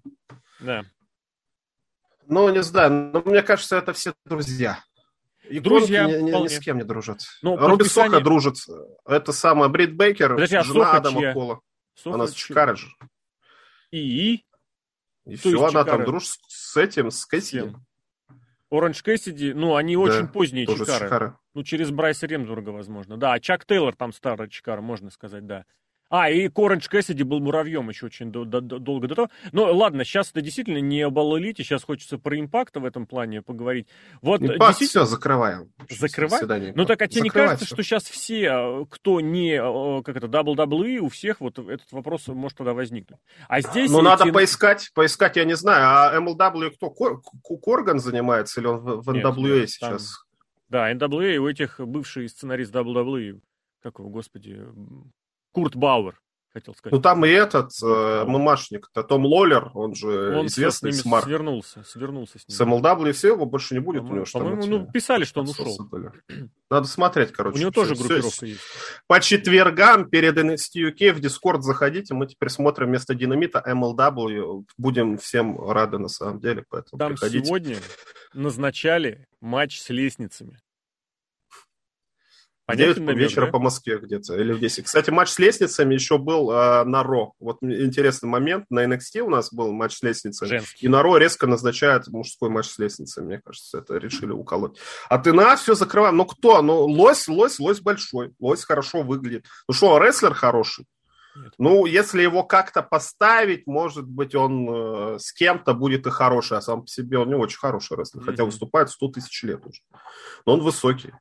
[0.59, 0.85] Да.
[2.27, 4.83] Ну, не знаю, но мне кажется, это все друзья.
[5.49, 7.21] И друзья ни, ни, ни с кем не дружат.
[7.41, 8.11] Ну, Руби описанию...
[8.11, 8.55] Соха дружит.
[9.07, 11.33] Это самая Брит Бейкер, Подожди, а жена Соха Адама чья?
[11.33, 11.59] Кола.
[11.95, 12.87] Соха Она с Чикаго же.
[13.91, 14.43] И?
[15.25, 15.91] И То все, она Чикаго.
[15.91, 17.73] там дружит с этим, с Кэссиди.
[18.71, 21.05] Оранж Кэссиди, ну, они да, очень поздние Чикары.
[21.05, 21.37] Чикары.
[21.53, 23.17] Ну, через Брайса Ремзурга, возможно.
[23.17, 25.65] Да, а Чак Тейлор там старый Чикар, можно сказать, да.
[26.09, 29.29] А, и Коранж Кэссиди был муравьем еще очень до, до, долго до того.
[29.51, 33.41] Но ладно, сейчас это действительно не об Элите, сейчас хочется про импакта в этом плане
[33.41, 33.87] поговорить.
[34.21, 35.05] Вот Импакт действительно...
[35.05, 35.71] все, закрываем.
[35.89, 36.73] Закрываем?
[36.75, 37.75] Ну так, а тебе не кажется, все.
[37.75, 39.57] что сейчас все, кто не,
[40.01, 43.19] как это, WWE, у всех вот этот вопрос может тогда возникнуть.
[43.47, 43.91] А здесь...
[43.91, 46.89] Ну, надо поискать, поискать, я не знаю, а MLW кто?
[46.89, 50.07] Корган занимается или он в, в NWA Нет, сейчас?
[50.07, 50.29] Там...
[50.69, 53.41] Да, NWA у этих бывший сценарист WWE,
[53.81, 54.59] как его, господи,
[55.51, 56.19] Курт Бауэр,
[56.53, 56.93] хотел сказать.
[56.93, 61.25] Ну, там и этот э, ММАшник, Том Лоллер, он же он известный с Смарт.
[61.25, 62.55] свернулся, свернулся с ним.
[62.55, 64.03] С MLW и все, его больше не будет.
[64.03, 65.77] По-моему, по-моему ну, писали, что он ушел.
[66.69, 67.57] Надо смотреть, короче.
[67.57, 68.45] У него тоже все, группировка все.
[68.47, 68.61] есть.
[69.07, 74.65] По четвергам перед NXT UK в Discord заходите, мы теперь смотрим вместо Динамита MLW.
[74.77, 77.45] Будем всем рады, на самом деле, поэтому Там приходите.
[77.45, 77.77] сегодня
[78.33, 80.59] назначали матч с лестницами.
[82.69, 83.51] Понятен 9 вечера да?
[83.51, 84.85] по Москве где-то, или в 10.
[84.85, 87.33] Кстати, матч с лестницами еще был э, на Ро.
[87.39, 88.65] Вот интересный момент.
[88.69, 90.49] На NXT у нас был матч с лестницами.
[90.49, 90.85] Женский.
[90.85, 93.25] И на Ро резко назначают мужской матч с лестницами.
[93.25, 94.77] Мне кажется, это решили уколоть.
[95.09, 96.17] А ты на все закрываем.
[96.17, 96.61] Ну кто?
[96.61, 98.33] Ну лось, лось, лось большой.
[98.39, 99.45] Лось хорошо выглядит.
[99.67, 100.85] Ну что, рестлер хороший?
[101.35, 101.53] Нет.
[101.57, 106.61] Ну, если его как-то поставить, может быть, он э, с кем-то будет и хороший, а
[106.61, 108.25] сам по себе он не очень хороший рестлер, mm-hmm.
[108.25, 109.81] хотя выступает 100 тысяч лет уже.
[110.45, 111.13] Но он высокий.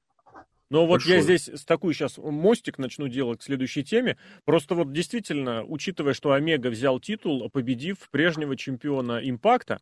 [0.70, 4.18] Но вот я здесь с такой сейчас мостик начну делать к следующей теме.
[4.44, 9.80] Просто вот действительно, учитывая, что Омега взял титул, победив прежнего чемпиона Импакта,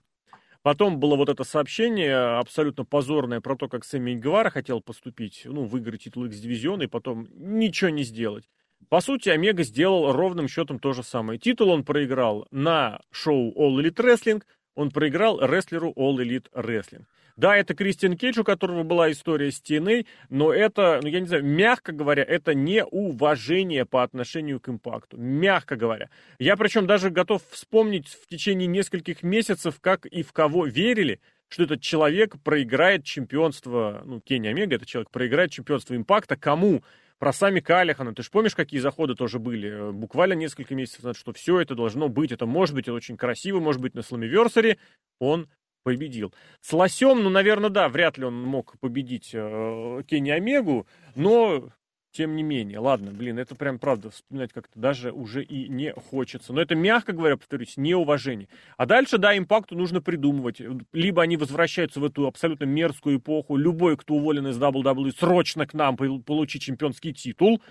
[0.67, 5.63] Потом было вот это сообщение абсолютно позорное про то, как Сэмми Гвара хотел поступить, ну,
[5.63, 8.51] выиграть титул X-дивизиона и потом ничего не сделать.
[8.89, 11.39] По сути, Омега сделал ровным счетом то же самое.
[11.39, 14.43] Титул он проиграл на шоу All Elite Wrestling,
[14.75, 17.05] он проиграл рестлеру All Elite Wrestling.
[17.37, 21.27] Да, это Кристиан Кейдж, у которого была история с TNA, но это, ну я не
[21.27, 25.19] знаю, мягко говоря, это не уважение по отношению к импакту.
[25.19, 26.09] Мягко говоря.
[26.39, 31.65] Я причем даже готов вспомнить в течение нескольких месяцев, как и в кого верили, что
[31.65, 36.83] этот человек проиграет чемпионство, ну, Кенни Омега, этот человек проиграет чемпионство импакта кому?
[37.19, 39.91] Про сами Калихана, ты же помнишь, какие заходы тоже были?
[39.91, 43.59] Буквально несколько месяцев назад, что все это должно быть, это может быть, это очень красиво,
[43.59, 44.77] может быть, на Сламиверсаре
[45.19, 45.49] он
[45.87, 46.35] победил.
[46.63, 51.69] С Лосем, ну, наверное, да, вряд ли он мог победить э, Кенни Омегу, но
[52.11, 56.53] тем не менее, ладно, блин, это прям правда вспоминать как-то даже уже и не хочется.
[56.53, 58.49] Но это, мягко говоря, повторюсь, неуважение.
[58.77, 60.61] А дальше, да, импакту нужно придумывать.
[60.93, 65.75] Либо они возвращаются в эту абсолютно мерзкую эпоху, любой, кто уволен из WWE, срочно к
[65.75, 67.63] нам получить чемпионский титул,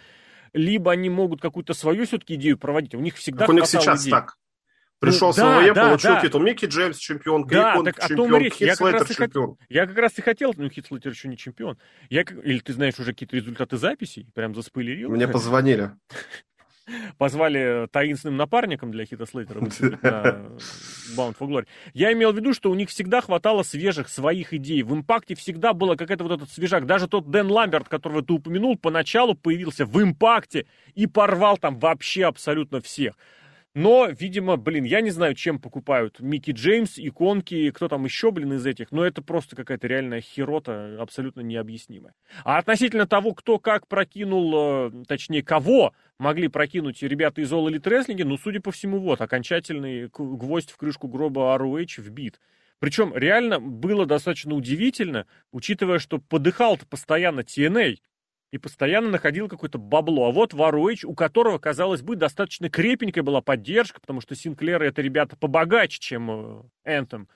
[0.54, 2.96] либо они могут какую-то свою все-таки идею проводить.
[2.96, 4.12] У них всегда как у них сейчас идей.
[4.12, 4.38] так.
[5.00, 6.22] Пришел ну, с да, да, получил да.
[6.22, 6.42] титул.
[6.42, 9.48] Микки Джеймс чемпион, да, Кейкон так, чемпион, Хит я Слейтер чемпион.
[9.50, 9.60] Хот...
[9.68, 11.78] Я как раз и хотел, но Хит Слейтер еще не чемпион.
[12.10, 14.28] Я, или ты знаешь уже какие-то результаты записей?
[14.34, 15.10] Прям заспойлерил?
[15.10, 15.92] Мне позвонили.
[17.18, 21.66] Позвали таинственным напарником для Хита Слейтера Bound for Glory.
[21.94, 24.84] Я имел в виду, что у них всегда хватало свежих своих идей.
[24.84, 26.86] В импакте всегда было какая-то вот этот свежак.
[26.86, 32.26] Даже тот Дэн Ламберт, которого ты упомянул, поначалу появился в импакте и порвал там вообще
[32.26, 33.16] абсолютно всех.
[33.76, 38.54] Но, видимо, блин, я не знаю, чем покупают Микки Джеймс, иконки, кто там еще, блин,
[38.54, 42.14] из этих, но это просто какая-то реальная херота, абсолютно необъяснимая.
[42.46, 47.84] А относительно того, кто как прокинул, э, точнее, кого могли прокинуть ребята из All Elite
[47.84, 52.40] Wrestling, ну, судя по всему, вот, окончательный гвоздь в крышку гроба ROH вбит.
[52.80, 57.98] Причем реально было достаточно удивительно, учитывая, что подыхал-то постоянно TNA,
[58.52, 60.28] и постоянно находил какое-то бабло.
[60.28, 65.02] А вот Варуэйч, у которого, казалось бы, достаточно крепенькая была поддержка, потому что Синклеры— это
[65.02, 67.28] ребята побогаче, чем Энтом.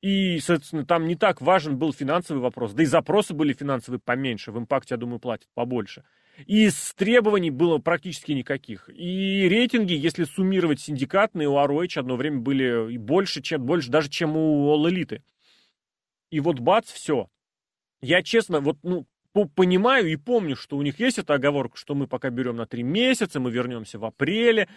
[0.00, 2.72] И, соответственно, там не так важен был финансовый вопрос.
[2.72, 4.52] Да и запросы были финансовые поменьше.
[4.52, 6.04] В импакте, я думаю, платят побольше.
[6.46, 8.88] И с требований было практически никаких.
[8.90, 14.36] И рейтинги, если суммировать синдикатные, у ROH одно время были больше, чем, больше даже, чем
[14.36, 15.20] у All Elite.
[16.30, 17.28] И вот бац, все.
[18.00, 19.06] Я честно, вот, ну,
[19.46, 22.82] понимаю и помню, что у них есть эта оговорка, что мы пока берем на три
[22.82, 24.68] месяца, мы вернемся в апреле.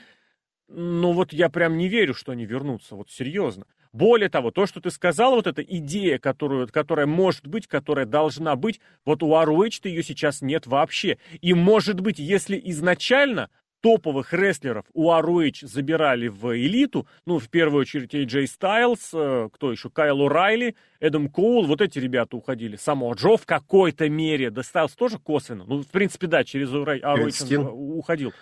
[0.68, 3.66] Но вот я прям не верю, что они вернутся, вот серьезно.
[3.94, 8.56] Более того, то, что ты сказал, вот эта идея, которую, которая может быть, которая должна
[8.56, 11.18] быть, вот у ROH-то ее сейчас нет вообще.
[11.42, 13.50] И может быть, если изначально
[13.82, 19.72] топовых рестлеров у ROH забирали в элиту, ну, в первую очередь AJ Styles, э, кто
[19.72, 22.76] еще, Кайл Райли, Эдам Коул, вот эти ребята уходили.
[22.76, 27.70] Само Джо в какой-то мере, да Стайлс тоже косвенно, ну, в принципе, да, через ROH
[27.70, 28.34] уходил.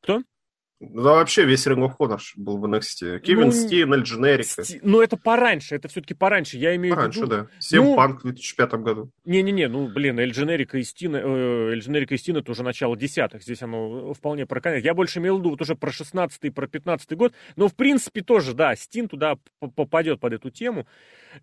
[0.00, 0.22] Кто?
[0.78, 3.20] Ну, да вообще весь Ring of Honor был в NXT.
[3.20, 4.62] Кевин ну, Стин, Эль Дженерика.
[4.62, 4.78] Сти...
[4.82, 6.58] Ну, это пораньше, это все-таки пораньше.
[6.58, 7.30] Я имею пораньше, в виду...
[7.30, 7.46] да.
[7.60, 7.96] Сем ну...
[7.96, 9.10] Панк в 2005 году.
[9.24, 13.42] Не-не-не, ну, блин, Эль Дженерика и Стин, Эль Дженерика и Стин это уже начало десятых.
[13.42, 14.84] Здесь оно вполне проканает.
[14.84, 17.32] Я больше имел в виду вот уже про 16 про 15 год.
[17.56, 19.38] Но, в принципе, тоже, да, Стин туда
[19.74, 20.86] попадет под эту тему.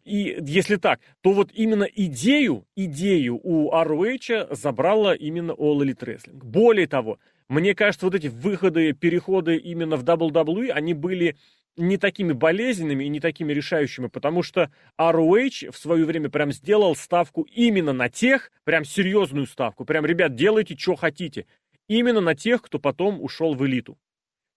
[0.04, 6.40] И если так, то вот именно идею, идею у ROH забрала именно All Elite Wrestling.
[6.44, 7.18] Более того,
[7.50, 11.36] мне кажется, вот эти выходы, переходы именно в WWE, они были
[11.76, 16.96] не такими болезненными и не такими решающими, потому что ROH в свое время прям сделал
[16.96, 21.46] ставку именно на тех, прям серьезную ставку, прям, ребят, делайте, что хотите,
[21.88, 23.98] именно на тех, кто потом ушел в элиту.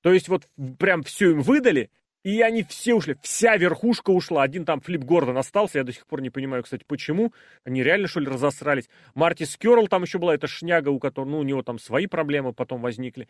[0.03, 1.91] То есть вот прям все им выдали,
[2.27, 4.43] и они все ушли, вся верхушка ушла.
[4.43, 7.33] Один там Флип Гордон остался, я до сих пор не понимаю, кстати, почему.
[7.63, 8.89] Они реально, что ли, разосрались.
[9.15, 12.53] Марти Скерл там еще была, эта шняга, у которого, ну, у него там свои проблемы
[12.53, 13.29] потом возникли.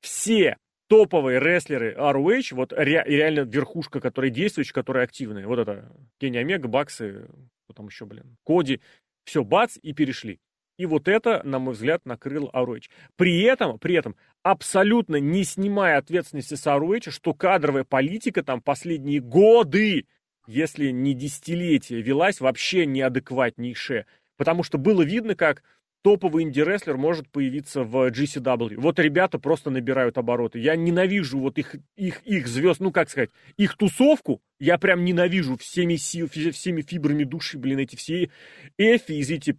[0.00, 0.56] Все
[0.88, 5.46] топовые рестлеры ROH, вот ре, реально верхушка, которая действующая, которая активная.
[5.46, 7.28] Вот это Кенни Омега, Баксы,
[7.62, 8.80] кто там еще, блин, Коди.
[9.24, 10.40] Все, бац, и перешли.
[10.78, 12.84] И вот это, на мой взгляд, накрыл ROH.
[13.16, 19.20] При этом, при этом, абсолютно не снимая ответственности с ROH, что кадровая политика там последние
[19.20, 20.06] годы,
[20.46, 24.06] если не десятилетия, велась вообще неадекватнейшая.
[24.36, 25.62] Потому что было видно, как
[26.02, 28.74] топовый инди-рестлер может появиться в GCW.
[28.78, 30.58] Вот ребята просто набирают обороты.
[30.58, 34.42] Я ненавижу вот их, их, их звезд, ну как сказать, их тусовку.
[34.58, 38.30] Я прям ненавижу всеми, всеми фибрами души, блин, эти все
[38.78, 39.56] эфи, извините,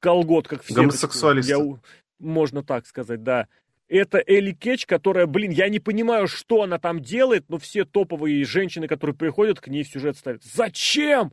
[0.00, 0.62] колготках.
[0.62, 1.52] Все Гомосексуалисты.
[1.52, 1.78] Я,
[2.18, 3.48] можно так сказать, да.
[3.88, 8.44] Это Элли Кетч, которая, блин, я не понимаю, что она там делает, но все топовые
[8.44, 10.44] женщины, которые приходят, к ней в сюжет ставят.
[10.44, 11.32] Зачем?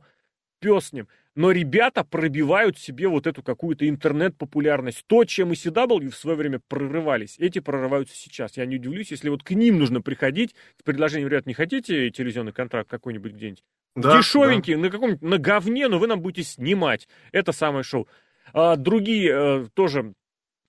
[0.58, 1.06] Пес с ним.
[1.34, 5.04] Но ребята пробивают себе вот эту какую-то интернет-популярность.
[5.06, 8.56] То, чем и CW в свое время прорывались, эти прорываются сейчас.
[8.56, 12.52] Я не удивлюсь, если вот к ним нужно приходить с предложением, ребят, не хотите телевизионный
[12.52, 13.62] контракт какой-нибудь где-нибудь?
[13.96, 14.80] Да, Дешевенький, да.
[14.80, 17.06] на каком-нибудь, на говне, но вы нам будете снимать.
[17.32, 18.08] Это самое шоу.
[18.52, 20.14] А другие э, тоже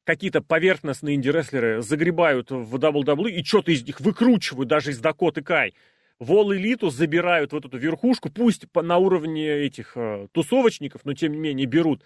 [0.04, 5.74] какие-то поверхностные инди-рестлеры загребают в WWE и что-то из них выкручивают, даже из Дакоты Кай.
[6.20, 11.38] Вол элиту забирают вот эту верхушку, пусть на уровне этих э, тусовочников, но тем не
[11.38, 12.04] менее берут.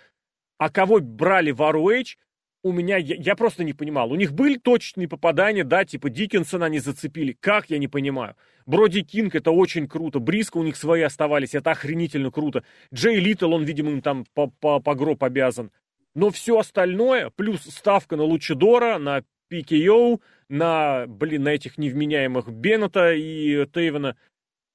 [0.57, 2.17] А кого брали в ROH,
[2.63, 4.12] у меня, я, я просто не понимал.
[4.12, 7.36] У них были точечные попадания, да, типа Диккенсона они зацепили.
[7.39, 8.36] Как, я не понимаю.
[8.65, 10.19] Броди Кинг, это очень круто.
[10.19, 12.63] Бриско у них свои оставались, это охренительно круто.
[12.93, 15.71] Джей Литл, он, видимо, им там по, по, по гроб обязан.
[16.13, 23.13] Но все остальное, плюс ставка на Лучидора, на PKO, на, блин, на этих невменяемых Беннета
[23.13, 24.17] и Тейвена,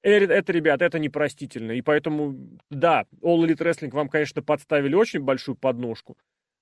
[0.03, 1.71] э, это, ребят, это непростительно.
[1.71, 2.35] И поэтому,
[2.69, 6.17] да, All Elite Wrestling вам, конечно, подставили очень большую подножку.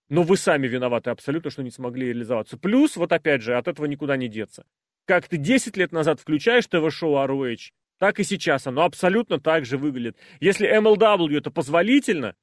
[0.10, 2.58] Но вы сами виноваты абсолютно, что не смогли реализоваться.
[2.58, 4.66] Плюс, вот опять же, от этого никуда не деться.
[5.06, 9.78] Как ты 10 лет назад включаешь ТВ-шоу ROH, так и сейчас оно абсолютно так же
[9.78, 10.18] выглядит.
[10.40, 12.36] Если MLW это позволительно,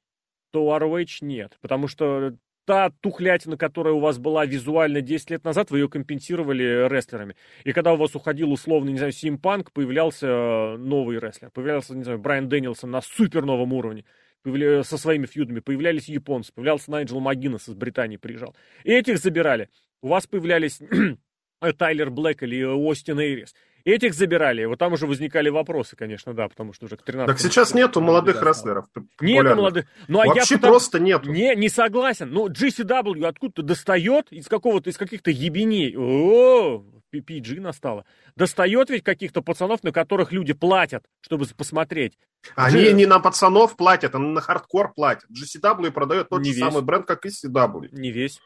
[0.51, 1.57] то у ROH нет.
[1.61, 6.87] Потому что та тухлятина, которая у вас была визуально 10 лет назад, вы ее компенсировали
[6.89, 7.35] рестлерами.
[7.63, 11.49] И когда у вас уходил условно, не знаю, Симпанк, появлялся э, новый рестлер.
[11.51, 14.05] Появлялся, не знаю, Брайан Дэнилсон на супер новом уровне
[14.43, 18.55] со своими фьюдами, появлялись японцы, появлялся Найджел Магинес из Британии приезжал.
[18.83, 19.69] И этих забирали.
[20.01, 20.79] У вас появлялись
[21.77, 23.53] Тайлер Блэк или Остин Эйрис.
[23.85, 24.63] Этих забирали.
[24.63, 27.99] Вот там уже возникали вопросы, конечно, да, потому что уже к 13 Так сейчас нету
[27.99, 28.85] молодых да, рестлеров.
[29.19, 29.85] Нету молодых.
[30.07, 30.73] Ну, а Вообще я потому...
[30.73, 31.29] просто нету.
[31.29, 32.29] Не, не согласен.
[32.29, 35.95] Ну, GCW откуда-то достает из какого-то, из каких-то ебеней.
[35.97, 36.85] О,
[37.21, 38.05] PG настало.
[38.35, 42.17] Достает ведь каких-то пацанов, на которых люди платят, чтобы посмотреть.
[42.55, 42.93] Они G...
[42.93, 45.29] не на пацанов платят, они на хардкор платят.
[45.29, 46.63] GCW продает тот не же весь.
[46.63, 47.89] самый бренд, как и CW.
[47.91, 48.39] Не весь.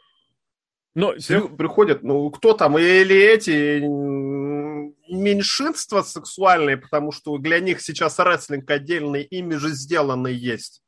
[0.96, 3.82] Но Все приходят, ну кто там, или эти
[5.14, 10.82] меньшинство сексуальное, потому что для них сейчас рестлинг отдельный имидж сделанный есть.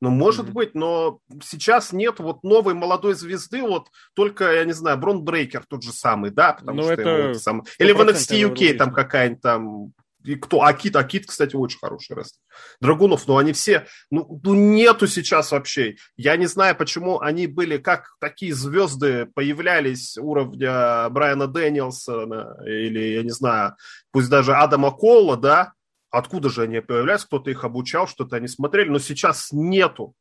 [0.00, 0.52] Ну, может mm-hmm.
[0.52, 5.64] быть, но сейчас нет вот новой молодой звезды, вот только, я не знаю, Брон Брейкер
[5.66, 7.10] тот же самый, да, потому ну, что это...
[7.10, 7.64] его, сам...
[7.78, 9.92] Или в NXT UK там какая-нибудь там
[10.26, 10.62] и кто?
[10.62, 12.40] Акит, Акит, кстати, очень хороший рестлер.
[12.80, 15.96] Драгунов, ну они все, ну, ну нету сейчас вообще.
[16.16, 23.22] Я не знаю, почему они были, как такие звезды появлялись уровня Брайана Дэниелсона или, я
[23.22, 23.76] не знаю,
[24.10, 25.72] пусть даже Адама Колла, да,
[26.10, 27.26] Откуда же они появляются?
[27.26, 30.14] Кто-то их обучал, что-то они смотрели, но сейчас нету.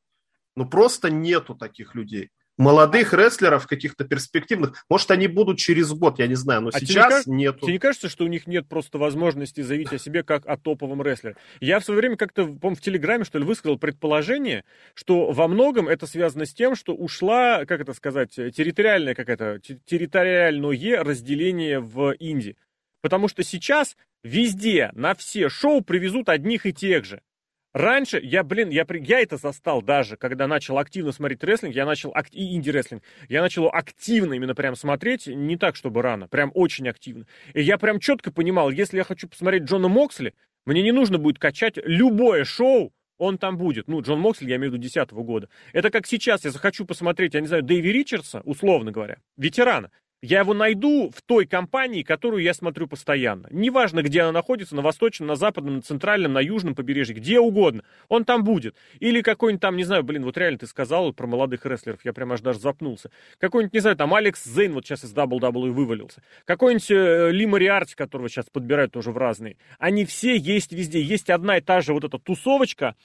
[0.56, 2.30] Ну просто нету таких людей.
[2.58, 4.86] Молодых рестлеров каких-то перспективных.
[4.90, 7.60] Может, они будут через год, я не знаю, но а сейчас тебе нету.
[7.62, 11.02] Тебе не кажется, что у них нет просто возможности заявить о себе как о топовом
[11.02, 11.36] рестлере?
[11.60, 14.64] Я в свое время как-то, по в Телеграме, что ли, высказал предположение,
[14.94, 21.04] что во многом это связано с тем, что ушла, как это сказать, территориальное какое-то, территориальное
[21.04, 22.56] разделение в Индии.
[23.02, 27.22] Потому что сейчас везде, на все шоу привезут одних и тех же.
[27.74, 32.14] Раньше, я, блин, я, я это застал даже, когда начал активно смотреть рестлинг, я начал,
[32.32, 37.28] и инди-рестлинг, я начал активно именно прям смотреть, не так, чтобы рано, прям очень активно.
[37.54, 40.34] И я прям четко понимал, если я хочу посмотреть Джона Моксли,
[40.66, 43.90] мне не нужно будет качать любое шоу, он там будет.
[43.90, 45.50] Ну, Джон Моксли, я имею в виду 10 года.
[45.74, 49.92] Это как сейчас, я захочу посмотреть, я не знаю, Дэйви Ричардса, условно говоря, ветерана.
[50.22, 53.48] Я его найду в той компании, которую я смотрю постоянно.
[53.52, 57.84] Неважно, где она находится, на восточном, на западном, на центральном, на южном побережье, где угодно.
[58.08, 58.76] Он там будет.
[59.00, 62.32] Или какой-нибудь там, не знаю, блин, вот реально ты сказал про молодых рестлеров, я прям
[62.32, 63.12] аж даже запнулся.
[63.40, 66.24] Какой-нибудь, не знаю, там Алекс Зейн вот сейчас из WWE вывалился.
[66.46, 69.58] Какой-нибудь э, Ли Мариарти, которого сейчас подбирают тоже в разные.
[69.78, 71.02] Они все есть везде.
[71.02, 72.96] Есть одна и та же вот эта тусовочка,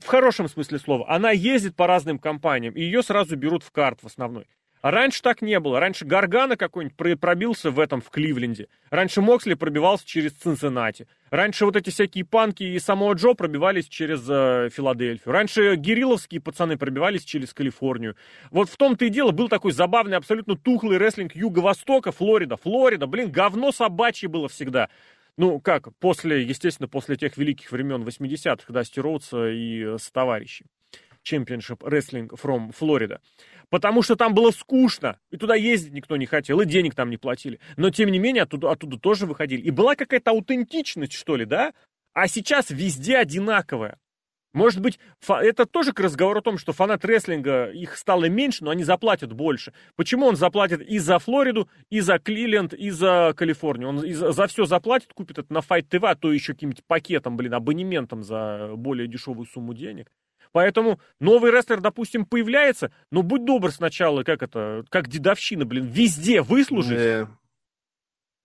[0.00, 4.00] в хорошем смысле слова, она ездит по разным компаниям, и ее сразу берут в карт
[4.02, 4.46] в основной.
[4.84, 5.80] А раньше так не было.
[5.80, 8.68] Раньше Гаргана какой-нибудь пробился в этом, в Кливленде.
[8.90, 11.06] Раньше Моксли пробивался через Цинциннати.
[11.30, 15.32] Раньше вот эти всякие панки и самого Джо пробивались через э, Филадельфию.
[15.32, 18.14] Раньше гирилловские пацаны пробивались через Калифорнию.
[18.50, 22.58] Вот в том-то и дело был такой забавный, абсолютно тухлый рестлинг Юго-Востока, Флорида.
[22.58, 24.90] Флорида, блин, говно собачье было всегда.
[25.38, 30.66] Ну, как, после, естественно, после тех великих времен 80-х, Дасти Роудса и э, с товарищи.
[31.24, 33.20] Championship Wrestling from Florida.
[33.70, 37.16] Потому что там было скучно, и туда ездить никто не хотел, и денег там не
[37.16, 37.60] платили.
[37.76, 39.60] Но, тем не менее, оттуда, оттуда тоже выходили.
[39.60, 41.72] И была какая-то аутентичность, что ли, да?
[42.12, 43.98] А сейчас везде одинаковая.
[44.54, 48.70] Может быть, это тоже к разговору о том, что фанат рестлинга, их стало меньше, но
[48.70, 49.72] они заплатят больше.
[49.96, 53.88] Почему он заплатит и за Флориду, и за Кливленд, и за Калифорнию?
[53.88, 57.36] Он за, за все заплатит, купит это на Fight TV, а то еще каким-нибудь пакетом,
[57.36, 60.08] блин, абонементом за более дешевую сумму денег.
[60.54, 66.42] Поэтому новый рестлер, допустим, появляется, но будь добр сначала, как это, как дедовщина, блин, везде
[66.42, 66.96] выслужить.
[66.96, 67.28] Yeah.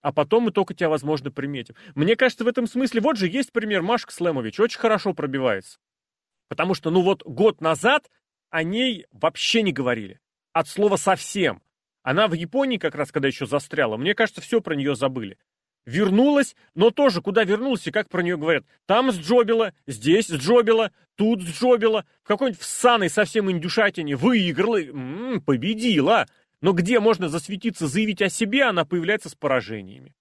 [0.01, 1.75] А потом мы только тебя, возможно, приметим.
[1.93, 5.77] Мне кажется, в этом смысле, вот же есть пример, Машка Слэмович очень хорошо пробивается.
[6.47, 8.09] Потому что, ну вот, год назад
[8.49, 10.19] о ней вообще не говорили.
[10.51, 11.61] От слова совсем.
[12.01, 15.37] Она в Японии как раз, когда еще застряла, мне кажется, все про нее забыли.
[15.85, 18.63] Вернулась, но тоже куда вернулась и как про нее говорят.
[18.85, 26.27] Там сджобила, здесь сджобила, тут сджобила, в какой-нибудь всаной совсем индюшатине выиграла, м-м, победила.
[26.61, 30.13] Но где можно засветиться, заявить о себе, она появляется с поражениями.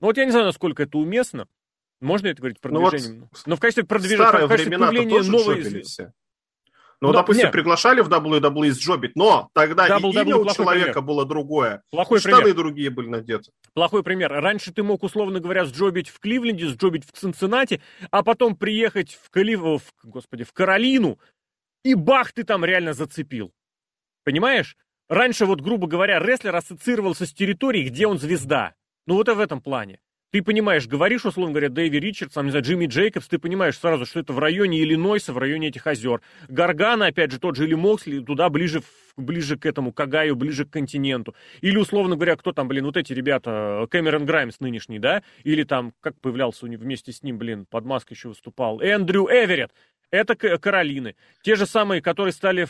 [0.00, 1.48] Ну вот я не знаю, насколько это уместно.
[2.00, 3.20] Можно это говорить продвижением?
[3.20, 5.82] Ну, вот но в качестве продвижения, в качестве появления новой...
[5.82, 6.12] Все.
[7.00, 7.52] Ну, но, допустим, нет.
[7.52, 11.02] приглашали в WWE с Джобит, но тогда WWE и имя у человека пример.
[11.02, 11.82] было другое.
[11.90, 12.56] Плохой штаны пример.
[12.56, 13.50] другие были надеты.
[13.74, 14.32] Плохой пример.
[14.32, 17.80] Раньше ты мог, условно говоря, сджобить в Кливленде, сджобить в Цинциннати,
[18.10, 19.60] а потом приехать в, Калив...
[19.60, 21.18] в, господи, в Каролину,
[21.84, 23.52] и бах, ты там реально зацепил.
[24.24, 24.76] Понимаешь?
[25.08, 28.74] Раньше, вот, грубо говоря, рестлер ассоциировался с территорией, где он звезда.
[29.06, 30.00] Ну вот и в этом плане.
[30.34, 34.04] Ты понимаешь, говоришь, условно говоря, Дэви Ричардс, там, не знаю, Джимми Джейкобс, ты понимаешь сразу,
[34.04, 36.22] что это в районе Иллинойса, в районе этих озер.
[36.48, 38.82] Гаргана, опять же, тот же или Моксли, туда ближе,
[39.16, 41.36] ближе к этому, к Агаю, ближе к континенту.
[41.60, 45.22] Или, условно говоря, кто там, блин, вот эти ребята, Кэмерон Граймс нынешний, да?
[45.44, 49.28] Или там, как появлялся у него вместе с ним, блин, под маской еще выступал, Эндрю
[49.30, 49.70] Эверетт.
[50.14, 51.16] Это Каролины.
[51.42, 52.68] Те же самые, которые стали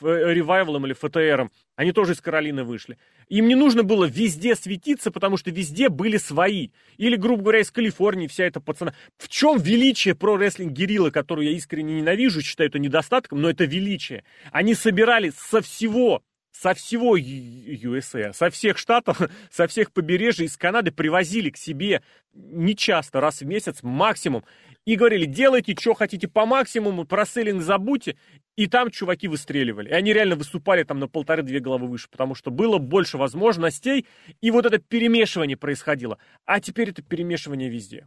[0.00, 2.96] ревайвалом или ФТРом, они тоже из Каролины вышли.
[3.28, 6.70] Им не нужно было везде светиться, потому что везде были свои.
[6.96, 8.94] Или, грубо говоря, из Калифорнии вся эта пацана.
[9.18, 13.66] В чем величие про рестлинг Герилла, которую я искренне ненавижу, считаю это недостатком, но это
[13.66, 14.24] величие.
[14.50, 19.20] Они собирали со всего со всего USA, со всех штатов,
[19.50, 22.02] со всех побережий из Канады привозили к себе
[22.34, 24.44] нечасто, раз в месяц максимум.
[24.86, 28.16] И говорили, делайте, что хотите по максимуму, про селлинг забудьте,
[28.56, 29.88] и там чуваки выстреливали.
[29.88, 34.06] И они реально выступали там на полторы-две головы выше, потому что было больше возможностей,
[34.40, 36.18] и вот это перемешивание происходило.
[36.44, 38.06] А теперь это перемешивание везде.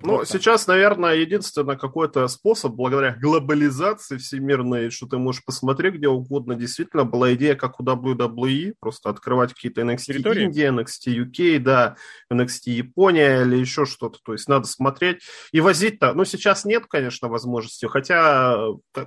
[0.00, 6.08] Ну, вот сейчас, наверное, единственный какой-то способ, благодаря глобализации всемирной, что ты можешь посмотреть где
[6.08, 10.44] угодно, действительно была идея, как у WWE, просто открывать какие-то NXT Территории?
[10.44, 11.96] Индия, NXT UK, да,
[12.30, 14.18] NXT Япония или еще что-то.
[14.24, 15.22] То есть надо смотреть
[15.52, 16.12] и возить-то.
[16.12, 18.58] Ну, сейчас нет, конечно, возможности, хотя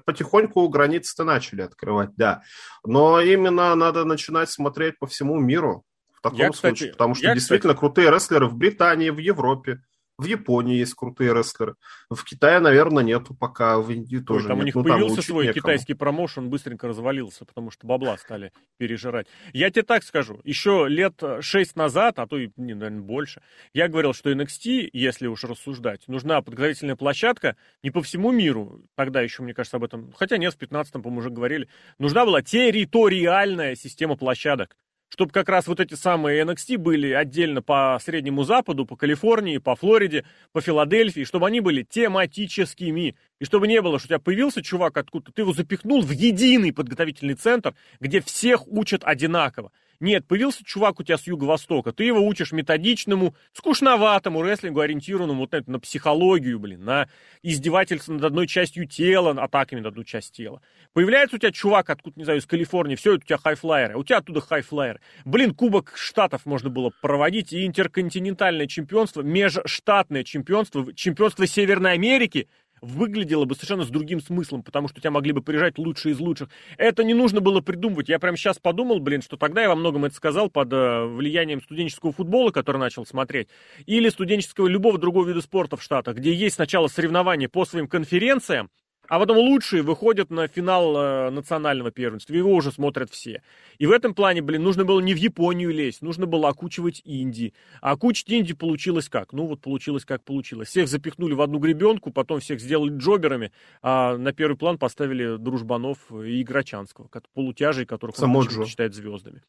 [0.05, 2.41] потихоньку границы-то начали открывать, да.
[2.85, 5.83] Но именно надо начинать смотреть по всему миру
[6.13, 7.79] в таком я, случае, кстати, потому что я, действительно кстати...
[7.79, 9.81] крутые рестлеры в Британии, в Европе.
[10.17, 11.75] В Японии есть крутые рестлеры.
[12.09, 13.77] В Китае, наверное, нету пока.
[13.77, 14.63] В Индии тоже Ой, там нет.
[14.63, 15.61] у них ну, появился свой некому.
[15.61, 19.27] китайский промоушен, быстренько развалился, потому что бабла стали пережирать.
[19.53, 20.41] Я тебе так скажу.
[20.43, 23.43] Еще лет шесть назад, а то и, наверное, больше,
[23.73, 28.81] я говорил, что NXT, если уж рассуждать, нужна подготовительная площадка не по всему миру.
[28.95, 30.11] Тогда еще, мне кажется, об этом...
[30.13, 31.69] Хотя нет, в 15-м, по-моему, уже говорили.
[31.99, 34.75] Нужна была территориальная система площадок
[35.09, 39.75] чтобы как раз вот эти самые NXT были отдельно по Среднему Западу, по Калифорнии, по
[39.75, 43.15] Флориде, по Филадельфии, чтобы они были тематическими.
[43.39, 46.73] И чтобы не было, что у тебя появился чувак откуда-то, ты его запихнул в единый
[46.73, 49.71] подготовительный центр, где всех учат одинаково.
[49.99, 55.51] Нет, появился чувак у тебя с юго-востока, ты его учишь методичному, скучноватому рестлингу, ориентированному вот
[55.51, 57.09] на, на психологию, блин, на
[57.41, 60.61] издевательство над одной частью тела, атаками над одну часть тела.
[60.93, 64.03] Появляется у тебя чувак откуда, не знаю, из Калифорнии, все, это у тебя хайфлайеры, у
[64.03, 64.99] тебя оттуда хайфлайеры.
[65.25, 72.47] Блин, Кубок Штатов можно было проводить, и интерконтинентальное чемпионство, межштатное чемпионство, чемпионство Северной Америки,
[72.81, 76.49] выглядело бы совершенно с другим смыслом, потому что тебя могли бы приезжать лучшие из лучших.
[76.77, 78.09] Это не нужно было придумывать.
[78.09, 81.61] Я прямо сейчас подумал, блин, что тогда я во многом это сказал под э, влиянием
[81.61, 83.49] студенческого футбола, который начал смотреть,
[83.85, 88.69] или студенческого любого другого вида спорта в Штатах, где есть сначала соревнования по своим конференциям,
[89.09, 93.41] а потом лучшие выходят на финал э, национального первенства, его уже смотрят все.
[93.77, 97.53] И в этом плане, блин, нужно было не в Японию лезть, нужно было окучивать Индии.
[97.81, 99.33] А окучить Индии получилось как?
[99.33, 100.69] Ну вот получилось как получилось.
[100.69, 103.51] Всех запихнули в одну гребенку, потом всех сделали джоберами,
[103.81, 108.65] а на первый план поставили дружбанов и Играчанского, полутяжей, которых он Джо.
[108.65, 109.41] считает звездами.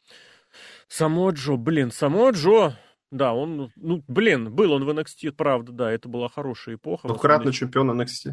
[0.88, 2.76] Само Джо, блин, само Джо,
[3.11, 7.09] да, он, ну, блин, был он в NXT, правда, да, это была хорошая эпоха.
[7.09, 8.32] Двукратный чемпион NXT.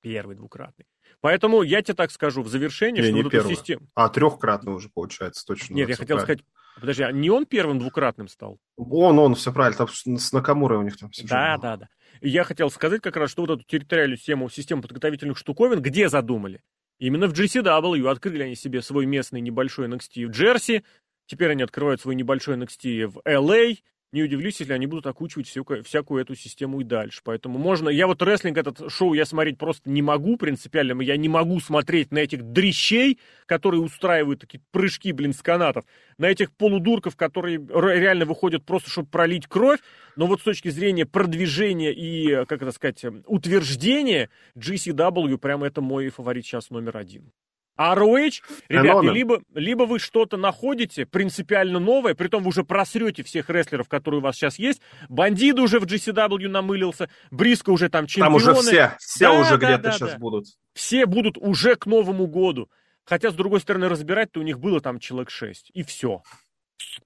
[0.00, 0.86] Первый двукратный.
[1.20, 3.52] Поэтому я тебе так скажу в завершении, не, что не вот первый.
[3.52, 3.88] эту систему...
[3.94, 5.74] А трехкратный уже получается, точно.
[5.74, 6.42] Нет, я хотел правильно.
[6.42, 6.44] сказать,
[6.80, 8.60] подожди, а не он первым двукратным стал?
[8.76, 11.88] Он, он, все правильно, там с Накамурой у них там все Да, да, да.
[12.20, 16.08] И я хотел сказать как раз, что вот эту территориальную систему, систему подготовительных штуковин, где
[16.08, 16.62] задумали?
[16.98, 20.84] Именно в GCW открыли они себе свой местный небольшой NXT в Джерси,
[21.26, 23.78] теперь они открывают свой небольшой NXT в LA,
[24.12, 27.20] не удивлюсь, если они будут окучивать всякую, всякую эту систему и дальше.
[27.24, 27.88] Поэтому можно...
[27.88, 31.00] Я вот рестлинг, этот шоу я смотреть просто не могу принципиально.
[31.02, 35.84] Я не могу смотреть на этих дрищей, которые устраивают такие прыжки, блин, с канатов.
[36.16, 39.80] На этих полудурков, которые реально выходят просто, чтобы пролить кровь.
[40.16, 46.08] Но вот с точки зрения продвижения и, как это сказать, утверждения, GCW прямо это мой
[46.08, 47.30] фаворит сейчас номер один.
[47.78, 53.22] А ROH, ребята, либо, либо вы что-то находите принципиально новое, при том вы уже просрете
[53.22, 54.82] всех рестлеров, которые у вас сейчас есть.
[55.08, 58.40] Бандит уже в GCW намылился, Бриско уже там чемпионы.
[58.40, 60.18] Там уже все, все да, уже да, где-то да, сейчас да.
[60.18, 60.46] будут.
[60.74, 62.68] Все будут уже к Новому году.
[63.04, 65.70] Хотя, с другой стороны, разбирать-то у них было там человек 6.
[65.72, 66.22] И все.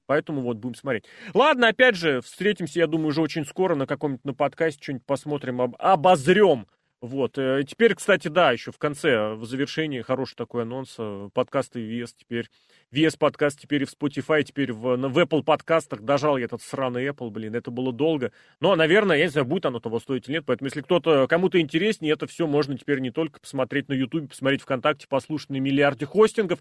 [0.06, 1.04] Поэтому вот будем смотреть.
[1.34, 5.60] Ладно, опять же, встретимся, я думаю, уже очень скоро на каком-нибудь на подкасте, что-нибудь посмотрим,
[5.60, 6.66] об, обозрем
[7.02, 7.36] вот.
[7.36, 10.94] Э, теперь, кстати, да, еще в конце, в завершении хороший такой анонс.
[10.98, 12.48] Э, подкасты VS теперь.
[12.92, 16.02] VS подкаст теперь и в Spotify, теперь в, в Apple подкастах.
[16.02, 18.30] Дожал я этот сраный Apple, блин, это было долго.
[18.60, 20.44] Но, наверное, я не знаю, будет оно того стоить или нет.
[20.46, 24.62] Поэтому, если кто-то, кому-то интереснее, это все можно теперь не только посмотреть на YouTube, посмотреть
[24.62, 26.60] ВКонтакте, послушать на миллиарде хостингов,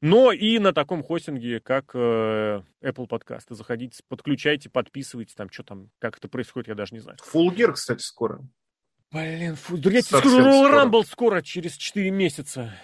[0.00, 3.54] но и на таком хостинге, как э, Apple подкасты.
[3.54, 7.18] Заходите, подключайте, подписывайтесь, там, что там, как это происходит, я даже не знаю.
[7.34, 8.40] Full Gear, кстати, скоро.
[9.12, 12.74] Блин, фу, я тебе скажу, Royal Rumble скоро, через 4 месяца.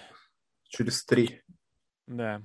[0.67, 1.41] Через 3.
[2.07, 2.41] Да.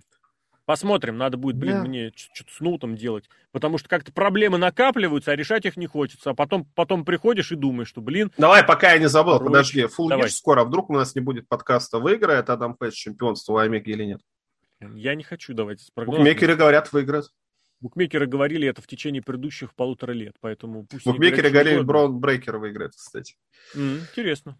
[0.64, 1.84] Посмотрим, надо будет, блин, да.
[1.84, 3.28] мне что-то с ноутом делать.
[3.52, 6.30] Потому что как-то проблемы накапливаются, а решать их не хочется.
[6.30, 8.32] А потом, потом приходишь и думаешь, что, блин...
[8.38, 9.82] Давай, пока я не забыл, Короче, подожди.
[9.82, 10.30] Full Давай.
[10.30, 10.62] скоро.
[10.62, 14.20] А вдруг у нас не будет подкаста, выиграет Адам Пейдж чемпионство у Омеги или нет?
[14.80, 16.20] Я не хочу давать прогнозы.
[16.20, 17.26] Букмекеры говорят, выиграет.
[17.84, 21.04] Букмекеры говорили это в течение предыдущих полутора лет, поэтому пусть...
[21.04, 23.36] Букмекеры говорили, Брон Брейкер выиграет, кстати.
[23.76, 24.58] Mm, интересно.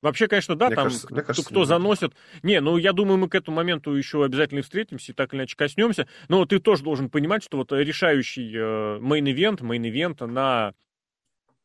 [0.00, 2.14] Вообще, конечно, да, мне там кажется, кто, кажется, кто заносит.
[2.44, 5.56] Не, ну я думаю, мы к этому моменту еще обязательно встретимся и так или иначе
[5.56, 6.06] коснемся.
[6.28, 8.54] Но ты тоже должен понимать, что вот решающий
[9.00, 10.74] main event, main event на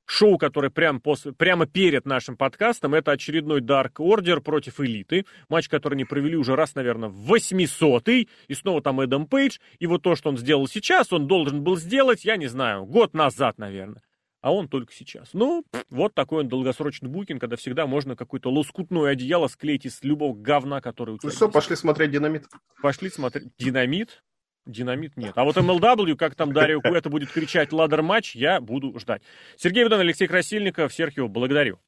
[0.06, 5.26] Шоу, которое прямо, после, прямо перед нашим подкастом, это очередной Dark Order против Элиты.
[5.50, 8.30] Матч, который они провели уже раз, наверное, в 800-й.
[8.48, 9.58] И снова там Эдам Пейдж.
[9.80, 13.14] И вот то, что он сделал сейчас, он должен был сделать, я не знаю, год
[13.14, 14.02] назад, наверное.
[14.42, 15.30] А он только сейчас.
[15.34, 20.36] Ну, вот такой он долгосрочный букинг, когда всегда можно какое-то лоскутное одеяло склеить из любого
[20.40, 22.46] говна, который у тебя Ну все, пошли смотреть «Динамит».
[22.80, 24.24] Пошли смотреть «Динамит».
[24.66, 25.34] Динамит нет.
[25.36, 29.22] А вот MLW, как там Дарио это будет кричать ладер матч, я буду ждать.
[29.58, 31.80] Сергей Видон, Алексей Красильников, Серхио, благодарю.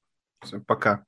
[0.44, 1.04] Всем пока.